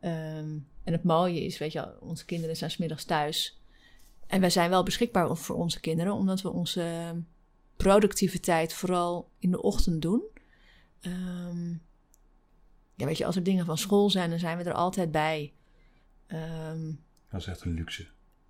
[0.00, 3.60] En het mooie is, weet je, onze kinderen zijn smiddags thuis.
[4.26, 7.14] En wij zijn wel beschikbaar voor onze kinderen, omdat we onze
[7.78, 10.22] productiviteit vooral in de ochtend doen.
[11.00, 11.82] Um,
[12.94, 15.52] ja, weet je, als er dingen van school zijn, dan zijn we er altijd bij.
[16.72, 17.00] Um,
[17.30, 18.06] dat is echt een luxe.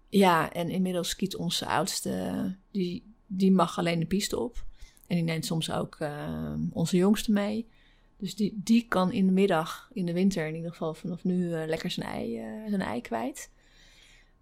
[0.08, 4.66] Ja, en inmiddels skiet onze oudste, die, die mag alleen de piste op.
[5.06, 7.68] En die neemt soms ook uh, onze jongste mee.
[8.16, 11.48] Dus die, die kan in de middag, in de winter in ieder geval vanaf nu,
[11.48, 13.50] uh, lekker zijn ei, uh, zijn ei kwijt.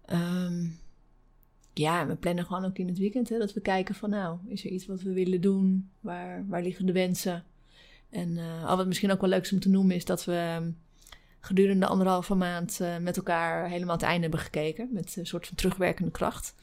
[0.05, 0.79] Um,
[1.77, 4.65] ja, we plannen gewoon ook in het weekend hè, dat we kijken van nou, is
[4.65, 5.89] er iets wat we willen doen?
[5.99, 7.43] Waar, waar liggen de wensen?
[8.09, 10.71] En uh, al wat misschien ook wel leuk is om te noemen is dat we
[11.39, 14.89] gedurende anderhalve maand uh, met elkaar helemaal het einde hebben gekeken.
[14.91, 16.55] Met een soort van terugwerkende kracht.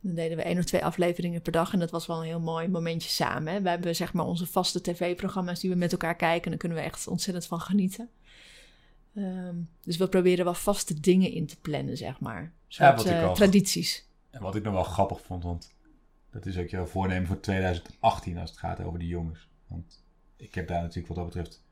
[0.00, 1.72] dan deden we één of twee afleveringen per dag.
[1.72, 3.52] En dat was wel een heel mooi momentje samen.
[3.52, 3.60] Hè.
[3.60, 6.44] We hebben zeg maar onze vaste tv-programma's die we met elkaar kijken.
[6.44, 8.08] En daar kunnen we echt ontzettend van genieten.
[9.14, 12.52] Um, dus we proberen wel vaste dingen in te plannen, zeg maar.
[12.68, 14.05] Soort, ja, uh, tradities.
[14.36, 15.74] En wat ik nog wel grappig vond, want
[16.30, 19.48] dat is ook jouw voornemen voor 2018 als het gaat over de jongens.
[19.68, 20.04] Want
[20.36, 21.62] ik heb daar natuurlijk wat dat betreft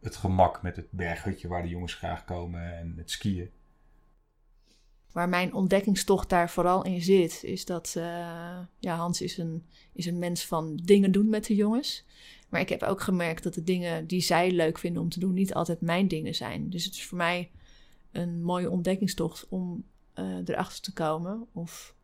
[0.00, 3.50] het gemak met het berghutje waar de jongens graag komen en het skiën.
[5.12, 8.04] Waar mijn ontdekkingstocht daar vooral in zit, is dat uh,
[8.78, 12.04] ja, Hans is een, is een mens van dingen doen met de jongens.
[12.48, 15.34] Maar ik heb ook gemerkt dat de dingen die zij leuk vinden om te doen,
[15.34, 16.70] niet altijd mijn dingen zijn.
[16.70, 17.50] Dus het is voor mij
[18.12, 21.46] een mooie ontdekkingstocht om uh, erachter te komen.
[21.52, 21.94] Of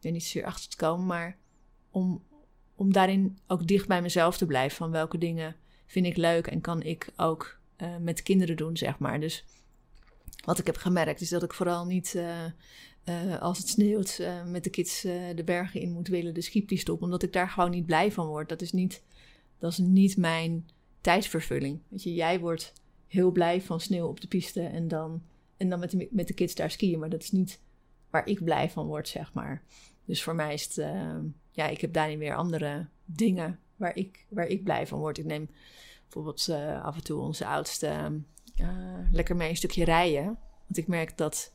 [0.00, 1.36] ja, niet zozeer achter te komen, maar
[1.90, 2.22] om,
[2.74, 4.76] om daarin ook dicht bij mezelf te blijven.
[4.76, 8.98] Van welke dingen vind ik leuk en kan ik ook uh, met kinderen doen, zeg
[8.98, 9.20] maar.
[9.20, 9.44] Dus
[10.44, 12.44] wat ik heb gemerkt is dat ik vooral niet uh,
[13.04, 15.00] uh, als het sneeuwt met de kids
[15.34, 18.26] de bergen in moet willen, de skipiste op, omdat ik daar gewoon niet blij van
[18.26, 18.48] word.
[18.48, 19.02] Dat is niet,
[19.58, 20.68] dat is niet mijn
[21.00, 21.80] tijdsvervulling.
[21.88, 22.72] Je, jij wordt
[23.06, 25.22] heel blij van sneeuw op de piste en dan,
[25.56, 27.60] en dan met, de, met de kids daar skiën, maar dat is niet
[28.10, 29.62] waar ik blij van word, zeg maar.
[30.10, 30.86] Dus voor mij is het,
[31.50, 35.18] ja, ik heb daarin weer andere dingen waar ik, waar ik blij van word.
[35.18, 35.50] Ik neem
[36.02, 38.20] bijvoorbeeld uh, af en toe onze oudste
[38.60, 38.68] uh,
[39.12, 40.24] lekker mee een stukje rijden.
[40.66, 41.52] Want ik merk dat,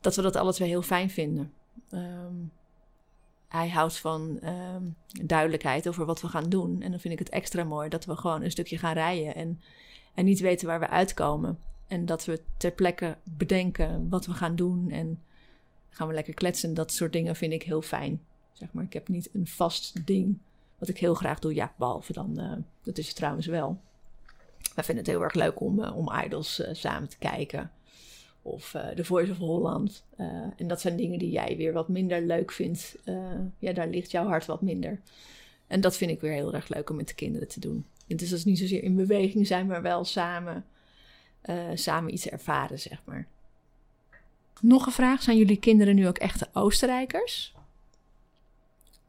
[0.00, 1.52] dat we dat alle twee heel fijn vinden.
[1.90, 2.52] Um,
[3.48, 4.40] hij houdt van
[5.22, 6.82] duidelijkheid over wat we gaan doen.
[6.82, 9.60] En dan vind ik het extra mooi dat we gewoon een stukje gaan rijden en,
[10.14, 11.58] en niet weten waar we uitkomen.
[11.86, 15.22] En dat we ter plekke bedenken wat we gaan doen en
[15.94, 16.74] gaan we lekker kletsen.
[16.74, 18.20] Dat soort dingen vind ik heel fijn.
[18.52, 20.38] Zeg maar, ik heb niet een vast ding
[20.78, 21.54] wat ik heel graag doe.
[21.54, 23.80] Ja, behalve dan, uh, dat is het trouwens wel.
[24.74, 27.70] Wij vinden het heel erg leuk om, uh, om Idols uh, samen te kijken.
[28.42, 30.04] Of The Voice of Holland.
[30.56, 32.96] en dat zijn dingen die jij weer wat minder leuk vindt.
[33.58, 35.00] ja, daar ligt jouw hart wat minder.
[35.66, 37.86] En dat vind ik weer heel erg leuk om met de kinderen te doen.
[38.08, 40.64] En dus dat is niet zozeer in beweging zijn, maar wel samen,
[41.74, 43.26] samen iets ervaren, zeg maar.
[44.60, 47.54] Nog een vraag: zijn jullie kinderen nu ook echte Oostenrijkers?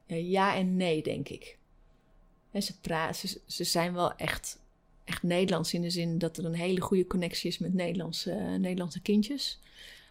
[0.08, 1.58] ja en nee, denk ik.
[2.52, 4.60] En ze, praten, ze, zijn wel echt,
[5.04, 9.02] echt Nederlands in de zin dat er een hele goede connectie is met Nederlandse, Nederlandse
[9.02, 9.60] kindjes.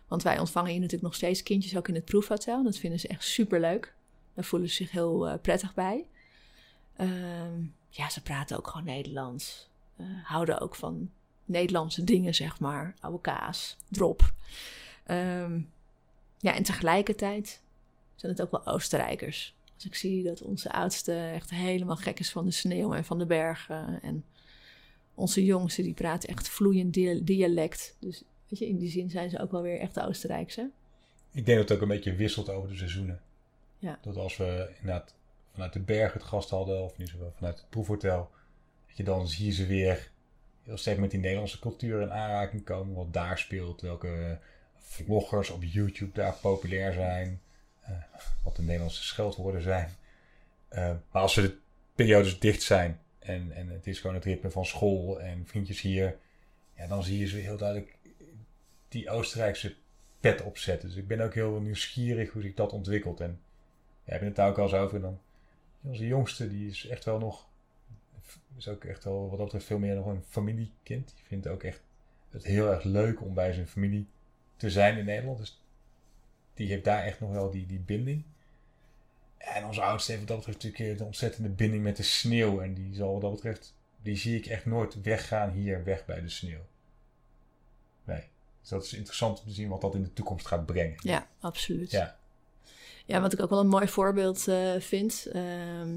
[0.09, 2.62] Want wij ontvangen hier natuurlijk nog steeds kindjes, ook in het proefhotel.
[2.62, 3.95] Dat vinden ze echt super leuk.
[4.35, 6.07] Daar voelen ze zich heel uh, prettig bij.
[7.01, 7.09] Uh,
[7.89, 9.68] ja, ze praten ook gewoon Nederlands.
[10.01, 11.11] Uh, houden ook van
[11.45, 12.95] Nederlandse dingen, zeg maar.
[13.01, 14.35] Oude kaas, drop.
[15.11, 15.71] Um,
[16.39, 17.63] ja, en tegelijkertijd
[18.15, 19.55] zijn het ook wel Oostenrijkers.
[19.75, 23.19] Als ik zie dat onze oudste echt helemaal gek is van de sneeuw en van
[23.19, 24.03] de bergen.
[24.03, 24.25] En
[25.15, 26.95] onze jongste die praat echt vloeiend
[27.27, 27.97] dialect.
[27.99, 30.71] Dus weet je, in die zin zijn ze ook wel weer echt Oostenrijkse.
[31.33, 33.21] Ik denk dat het ook een beetje wisselt over de seizoenen.
[33.79, 33.99] Ja.
[34.03, 35.15] Dat als we inderdaad
[35.53, 38.31] vanuit de berg het gast hadden, of niet zo vanuit het proefhotel,
[38.87, 40.11] dat je dan zie je ze weer
[40.63, 44.39] heel sterk met die Nederlandse cultuur in aanraking komen, wat daar speelt, welke
[44.85, 47.41] vloggers op YouTube daar populair zijn.
[47.80, 47.93] Eh,
[48.43, 49.89] wat de Nederlandse scheldwoorden zijn.
[50.68, 51.57] Eh, maar als de
[51.95, 56.18] periodes dicht zijn en, en het is gewoon het ritme van school en vriendjes hier,
[56.76, 57.97] ja, dan zie je ze heel duidelijk
[58.89, 59.74] die Oostenrijkse
[60.20, 60.89] pet opzetten.
[60.89, 63.20] Dus ik ben ook heel nieuwsgierig hoe zich dat ontwikkelt.
[63.20, 63.41] En
[64.05, 65.20] ja, je het daar ook al eens over dan?
[65.82, 67.49] Onze jongste, die is echt wel nog,
[68.57, 71.12] is ook echt wel wat dat betreft veel meer nog een familiekind.
[71.16, 71.82] Die vindt ook echt
[72.30, 74.07] het heel erg leuk om bij zijn familie
[74.65, 75.39] te zijn in Nederland.
[75.39, 75.61] Dus
[76.55, 78.25] die heeft daar echt nog wel die, die binding.
[79.39, 82.61] En onze oudste heeft dat betreft natuurlijk de ontzettende binding met de sneeuw.
[82.61, 86.21] En die zal wat dat betreft, die zie ik echt nooit weggaan hier, weg bij
[86.21, 86.67] de sneeuw.
[88.05, 88.23] Nee.
[88.61, 90.97] Dus dat is interessant om te zien wat dat in de toekomst gaat brengen.
[90.99, 91.91] Ja, absoluut.
[91.91, 92.17] Ja.
[93.07, 95.27] Ja, wat ik ook wel een mooi voorbeeld uh, vind.
[95.33, 95.43] Uh,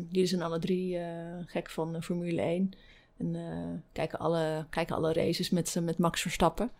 [0.09, 1.05] jullie zijn alle drie uh,
[1.45, 2.71] gek van Formule 1.
[3.17, 6.71] En eh, kijken, alle, kijken alle races met, met Max Verstappen.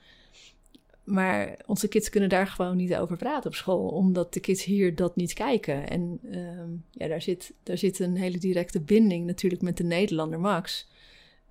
[1.08, 4.96] Maar onze kids kunnen daar gewoon niet over praten op school, omdat de kids hier
[4.96, 5.90] dat niet kijken.
[5.90, 10.40] En ehm, ja, daar zit, daar zit een hele directe binding natuurlijk met de Nederlander
[10.40, 10.88] Max.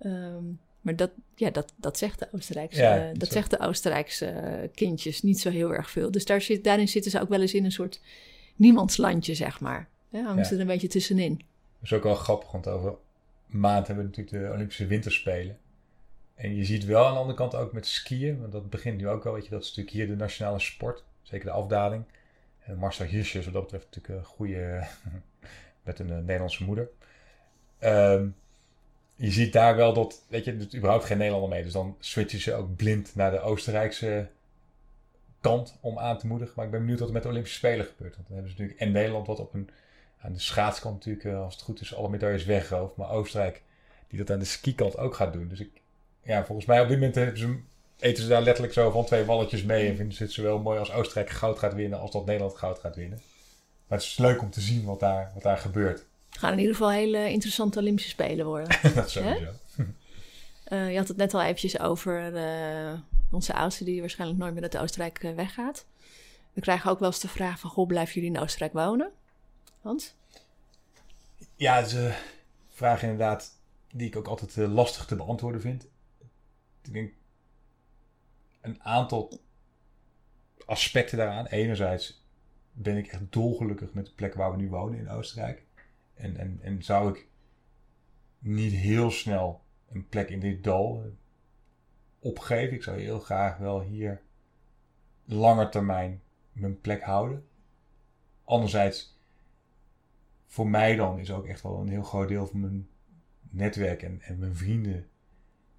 [0.05, 3.33] Um, maar dat, ja, dat, dat zegt de Oostenrijkse, Ja, dat zo.
[3.33, 6.11] zegt de Oostenrijkse kindjes niet zo heel erg veel.
[6.11, 8.01] Dus daar zit, daarin zitten ze ook wel eens in een soort
[8.55, 9.87] niemandslandje, zeg maar.
[10.09, 10.55] Ja, hangen ze Ja.
[10.55, 11.35] er een beetje tussenin.
[11.35, 12.95] Dat is ook wel grappig, want over
[13.47, 15.57] maand hebben we natuurlijk de Olympische Winterspelen.
[16.37, 19.07] En je ziet wel aan de andere kant ook met skiën, want dat begint nu
[19.07, 21.03] ook wel, weet je, dat is natuurlijk hier de nationale sport.
[21.21, 22.03] Zeker de afdaling.
[22.63, 24.87] En Marcel Hirscher is wat dat betreft natuurlijk een goede,
[25.83, 26.89] met een eh, Nederlandse moeder.
[27.79, 28.27] Ehm,
[29.15, 31.63] je ziet daar wel dat, weet je, er überhaupt geen Nederlander mee.
[31.63, 34.29] Dus dan switchen ze ook blind naar de Oostenrijkse
[35.41, 36.53] kant om aan te moedigen.
[36.55, 38.15] Maar ik ben benieuwd wat er met de Olympische Spelen gebeurt.
[38.15, 39.69] Want dan hebben ze natuurlijk en Nederland wat op een,
[40.21, 42.95] aan de schaatskant natuurlijk, eh, als het goed is, alle medailles wegrooft.
[42.95, 43.63] Maar Oostenrijk
[44.07, 45.47] die dat aan de skikant ook gaat doen.
[45.47, 45.81] Dus ik,
[46.27, 47.59] ja, volgens mij op dit moment ze,
[47.99, 49.89] eten ze daar letterlijk zo van twee walletjes mee.
[49.89, 52.79] En vinden ze het zowel mooi als Oostenrijk goud gaat winnen als dat Nederland goud
[52.79, 53.21] gaat winnen.
[53.87, 56.05] Maar het is leuk om te zien wat daar, wat daar gebeurt.
[56.29, 58.67] Het gaan in ieder geval hele interessante Olympische Spelen worden.
[58.95, 59.51] dat sowieso.
[60.63, 62.93] Eh, je had het net al eventjes over eh,
[63.31, 65.85] onze oudste die waarschijnlijk nooit meer uit Oostenrijk eh, weggaat.
[66.53, 69.11] We krijgen ook wel eens de vraag van, goh, blijven jullie in Oostenrijk wonen?
[69.81, 70.13] Hans?
[71.55, 72.13] Ja, dat is een
[72.69, 73.51] vraag inderdaad
[73.91, 75.87] die ik ook altijd lastig te beantwoorden vind.
[76.87, 77.13] Ik denk
[78.61, 79.39] een aantal
[80.65, 81.45] aspecten daaraan.
[81.45, 82.25] Enerzijds
[82.71, 85.65] ben ik echt dolgelukkig met de plek waar we nu wonen in Oostenrijk.
[86.13, 87.27] En, en, en zou ik
[88.39, 91.11] niet heel snel een plek in dit dal
[92.19, 92.75] opgeven.
[92.75, 94.21] Ik zou heel graag wel hier
[95.25, 96.21] langer termijn
[96.51, 97.47] mijn plek houden.
[98.43, 99.19] Anderzijds
[100.45, 102.87] voor mij dan is ook echt wel een heel groot deel van mijn
[103.49, 105.07] netwerk en, en mijn vrienden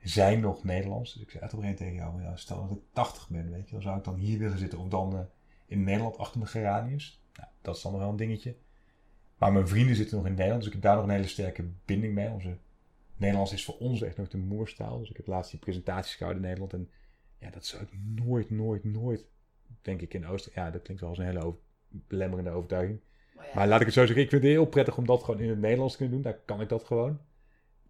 [0.09, 1.13] zijn nog Nederlands.
[1.13, 3.83] Dus ik zei een tegen jou, ja, stel dat ik 80 ben, weet je, dan
[3.83, 5.21] zou ik dan hier willen zitten of dan eh,
[5.67, 7.23] in Nederland achter mijn geraniums.
[7.35, 8.57] Nou, dat is dan nog wel een dingetje.
[9.39, 11.71] Maar mijn vrienden zitten nog in Nederland, dus ik heb daar nog een hele sterke
[11.85, 12.31] binding mee.
[12.31, 12.57] Onze
[13.17, 14.99] Nederlands is voor ons echt nog de moerstaal.
[14.99, 16.91] Dus ik heb laatst die presentaties gehouden in Nederland en
[17.39, 17.89] ja, dat zou ik
[18.25, 19.27] nooit, nooit, nooit,
[19.83, 20.67] denk ik in Oostenrijk.
[20.67, 23.01] Ja, dat klinkt wel als een hele over- belemmerende overtuiging.
[23.55, 25.49] Maar laat ik het zo zeggen, ik vind het heel prettig om dat gewoon in
[25.49, 26.33] het Nederlands te kunnen doen.
[26.33, 27.19] Daar kan ik dat gewoon.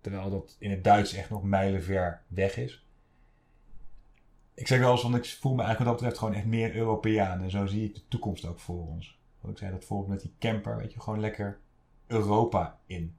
[0.01, 2.87] Terwijl dat in het Duits echt nog mijlenver weg is.
[4.55, 6.77] Ik zeg wel eens, want ik voel me eigenlijk wat dat betreft gewoon echt meer
[6.77, 7.43] Europeaan.
[7.43, 9.19] En zo zie ik de toekomst ook voor ons.
[9.41, 11.61] Wat ik zei, dat bijvoorbeeld met die camper, weet je, gewoon lekker
[12.07, 13.17] Europa in.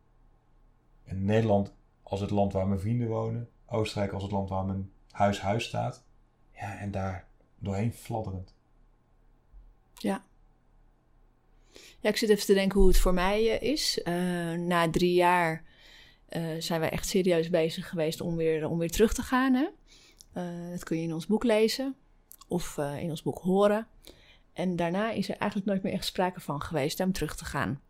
[1.03, 1.73] En Nederland
[2.03, 3.49] als het land waar mijn vrienden wonen.
[3.65, 6.05] Oostenrijk als het land waar mijn huis huis staat.
[6.51, 7.27] Ja, en daar
[7.59, 8.55] doorheen fladderend.
[9.93, 10.23] Ja,
[12.01, 14.01] ik zit even te denken hoe het voor mij eh, is.
[14.01, 14.13] Eh,
[14.51, 15.63] na drie jaar
[16.29, 19.53] eh, zijn wij echt serieus bezig geweest om weer, om weer terug te gaan.
[19.53, 19.67] Hè?
[20.33, 21.95] Eh, dat kun je in ons boek lezen
[22.47, 23.87] of eh, in ons boek horen.
[24.53, 27.81] En daarna is er eigenlijk nooit meer echt sprake van geweest om terug te gaan.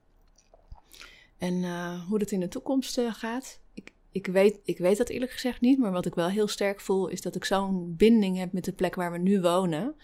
[1.37, 1.63] En
[2.07, 5.79] hoe dat in de toekomst gaat, ik, ik, weet, ik weet dat eerlijk gezegd niet.
[5.79, 8.73] Maar wat ik wel heel sterk voel, is dat ik zo'n binding heb met de
[8.73, 9.95] plek waar we nu wonen.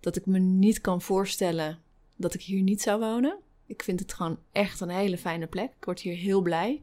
[0.00, 1.78] Dat ik me niet kan voorstellen
[2.16, 3.38] dat ik hier niet zou wonen.
[3.66, 5.72] Ik vind het gewoon echt een hele fijne plek.
[5.76, 6.82] Ik word hier heel blij.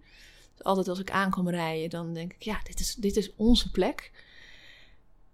[0.62, 4.12] Altijd als ik aankom rijden, dan denk ik, ja, dit is, dit is onze plek.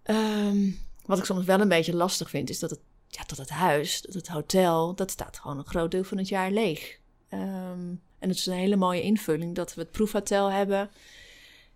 [0.03, 0.69] Ehm,
[1.05, 4.01] wat ik soms wel een beetje lastig vind, is dat het, ja, dat het huis,
[4.01, 6.99] dat het hotel, dat staat gewoon een groot deel van het jaar leeg.
[7.29, 10.89] Ehm, en het is een hele mooie invulling dat we het proefhotel hebben.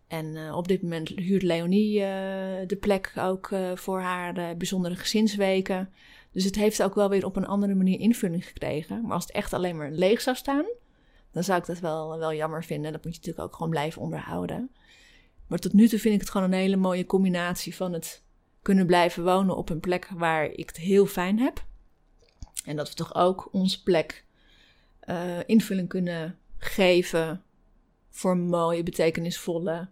[0.07, 4.95] En eh, op dit moment huurt Leonie eh, de plek ook eh, voor haar bijzondere
[4.95, 5.93] gezinsweken.
[6.31, 9.01] Dus het heeft ook wel weer op een andere manier invulling gekregen.
[9.01, 10.65] Maar als het echt alleen maar leeg zou staan,
[11.35, 12.91] dan zou ik dat wel, wel jammer vinden.
[12.91, 14.71] Dat moet je natuurlijk ook gewoon blijven onderhouden.
[15.47, 18.23] Maar tot nu toe vind ik het gewoon een hele mooie combinatie van het
[18.61, 21.65] kunnen blijven wonen op een plek waar ik het heel fijn heb.
[22.65, 24.25] En dat we toch ook onze plek
[24.99, 27.43] eh, invulling kunnen geven
[28.09, 29.87] voor mooie, betekenisvolle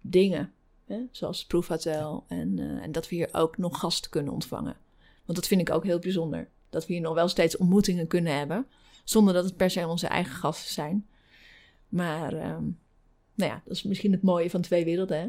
[0.00, 0.52] dingen.
[0.86, 0.98] Hè?
[1.10, 2.24] Zoals het proefhotel.
[2.28, 4.76] En, eh, en dat we hier ook nog gasten kunnen ontvangen.
[5.24, 6.48] Want dat vind ik ook heel bijzonder.
[6.70, 8.66] Dat we hier nog wel steeds ontmoetingen kunnen hebben.
[9.04, 11.06] Zonder dat het per se onze eigen gasten zijn.
[11.88, 12.64] Maar ehm,
[13.34, 15.18] nou ja, dat is misschien het mooie van twee werelden.
[15.18, 15.28] Hè?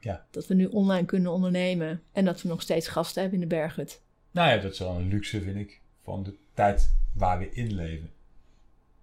[0.00, 0.26] Ja.
[0.30, 3.54] Dat we nu online kunnen ondernemen en dat we nog steeds gasten hebben in de
[3.54, 4.02] berghut.
[4.30, 7.74] Nou ja, dat is wel een luxe, vind ik, van de tijd waar we in
[7.74, 8.10] leven.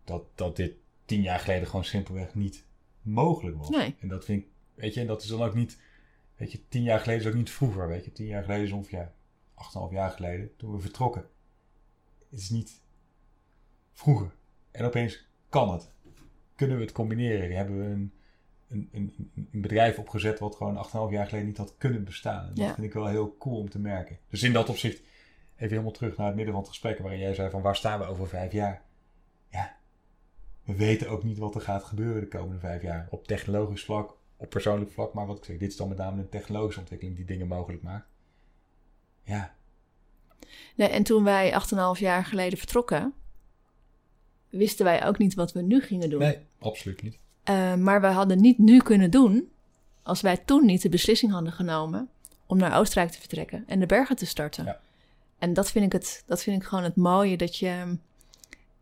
[0.03, 0.73] Dat, dat dit
[1.05, 2.63] tien jaar geleden gewoon simpelweg niet
[3.01, 3.69] mogelijk was.
[3.69, 3.95] Nee.
[3.99, 5.77] En dat vind ik, weet je, en dat is dan ook niet,
[6.35, 8.11] weet je, tien jaar geleden is ook niet vroeger, weet je.
[8.11, 9.13] Tien jaar geleden is ongeveer, ja,
[9.53, 11.25] acht en een half jaar geleden, toen we vertrokken.
[12.29, 12.80] Het is niet
[14.01, 14.31] vroeger.
[14.71, 15.89] En opeens kan het.
[16.55, 17.55] Kunnen we het combineren?
[17.55, 18.13] Hebben we een,
[18.69, 22.47] een, een, een bedrijf opgezet wat gewoon 8,5 jaar geleden niet had kunnen bestaan.
[22.47, 24.17] En dat vind ik wel heel cool om te merken.
[24.29, 24.99] Dus in dat opzicht,
[25.55, 27.99] even helemaal terug naar het midden van het gesprek waarin jij zei van waar staan
[27.99, 28.81] we over vijf jaar?
[29.49, 29.77] Ja,
[30.63, 33.07] we weten ook niet wat er gaat gebeuren de komende vijf jaar.
[33.09, 35.13] Op technologisch vlak, op persoonlijk vlak.
[35.13, 37.83] Maar wat ik zeg, dit is dan met name een technologische ontwikkeling die dingen mogelijk
[37.83, 38.07] maakt.
[39.23, 39.55] Ja,
[40.75, 41.61] Nee, en toen wij
[41.95, 43.13] 8,5 jaar geleden vertrokken,
[44.51, 46.19] wisten wij ook niet wat we nu gingen doen.
[46.19, 47.17] nee, absoluut niet.
[47.43, 49.49] Eh, maar we hadden niet nu kunnen doen
[50.03, 52.09] als wij toen niet de beslissing hadden genomen
[52.45, 54.65] om naar Oostenrijk te vertrekken en de bergen te starten.
[54.65, 54.79] Ja.
[55.37, 57.97] En dat vind, ik het, dat vind ik gewoon het mooie, dat je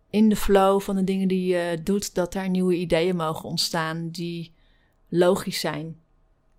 [0.10, 4.10] in de flow van de dingen die je doet, dat daar nieuwe ideeën mogen ontstaan
[4.10, 4.54] die
[5.08, 5.98] logisch zijn.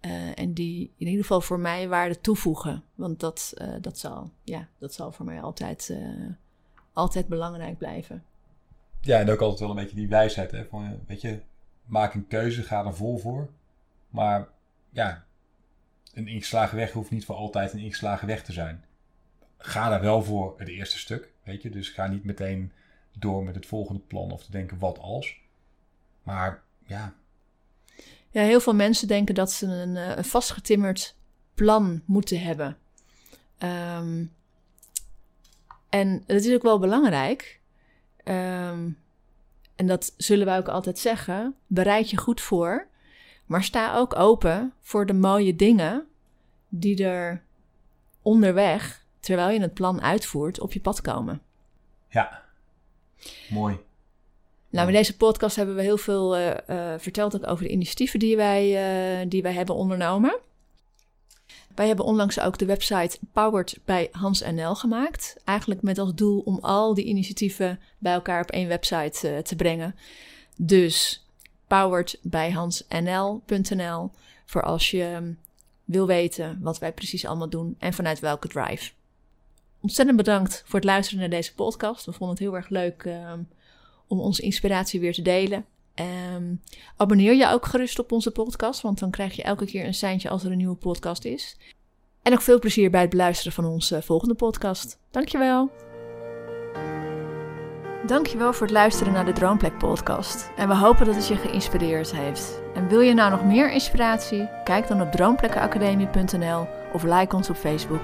[0.01, 2.85] eh, en die in ieder geval voor mij waarde toevoegen.
[2.95, 5.97] Want dat, eh, dat, zal, ja, dat zal voor mij altijd,
[6.93, 8.25] altijd belangrijk blijven.
[9.01, 11.41] Ja, en ook altijd wel een beetje die wijsheid, hè, van, weet je,
[11.85, 13.51] maak een keuze, ga er vol voor.
[14.09, 14.49] Maar
[14.91, 15.25] ja,
[16.15, 18.85] een ingeslagen weg hoeft niet voor altijd een ingeslagen weg te zijn.
[19.59, 21.71] Ga daar wel voor het eerste stuk, weet je.
[21.71, 22.73] Dus ga niet meteen
[23.19, 25.41] door met het volgende plan of te denken wat als.
[26.23, 27.15] Maar ja,
[28.31, 31.17] Ja, heel veel mensen denken dat ze een, eh, vastgetimmerd
[31.55, 32.79] plan moeten hebben.
[33.59, 34.25] Ehm,
[35.89, 37.60] en dat is ook wel belangrijk.
[38.31, 38.89] Ehm,
[39.77, 41.55] en dat zullen wij ook altijd zeggen.
[41.67, 42.87] Bereid je goed voor.
[43.47, 46.07] Maar sta ook open voor de mooie dingen
[46.69, 47.43] die er
[48.23, 51.43] onderweg, terwijl je het plan uitvoert, op je pad komen.
[52.09, 52.43] ja,
[53.49, 53.79] mooi.
[54.69, 58.19] Nou, in deze podcast hebben we heel veel eh, eh, verteld ook over de initiatieven
[58.19, 58.77] die wij,
[59.21, 60.39] eh, die wij hebben ondernomen.
[61.75, 65.37] Wij hebben onlangs ook de website Powered bij Hans NL gemaakt.
[65.45, 69.57] Eigenlijk met als doel om al die initiatieven bij elkaar op één website eh, te
[69.57, 69.95] brengen.
[70.57, 71.27] Dus
[71.67, 74.11] powered bij hansnl.nl
[74.45, 75.39] voor als je mm,
[75.85, 78.93] wil weten wat wij precies allemaal doen en vanuit welke drive.
[79.81, 82.05] Ontzettend bedankt voor het luisteren naar deze podcast.
[82.05, 83.41] We vonden het heel erg leuk ehm,
[84.07, 85.65] om onze inspiratie weer te delen.
[86.01, 86.55] Ehm,
[86.97, 90.29] abonneer je ook gerust op onze podcast, want dan krijg je elke keer een seintje
[90.29, 91.57] als er een nieuwe podcast is.
[92.23, 94.99] En nog veel plezier bij het beluisteren van onze volgende podcast.
[95.11, 95.71] Dankjewel.
[98.07, 100.51] Dankjewel voor het luisteren naar de Droomplek podcast.
[100.57, 102.61] En we hopen dat het je geïnspireerd heeft.
[102.75, 104.49] En wil je nou nog meer inspiratie?
[104.65, 108.03] Kijk dan op droomplekkenacademie.nl of like ons op Facebook.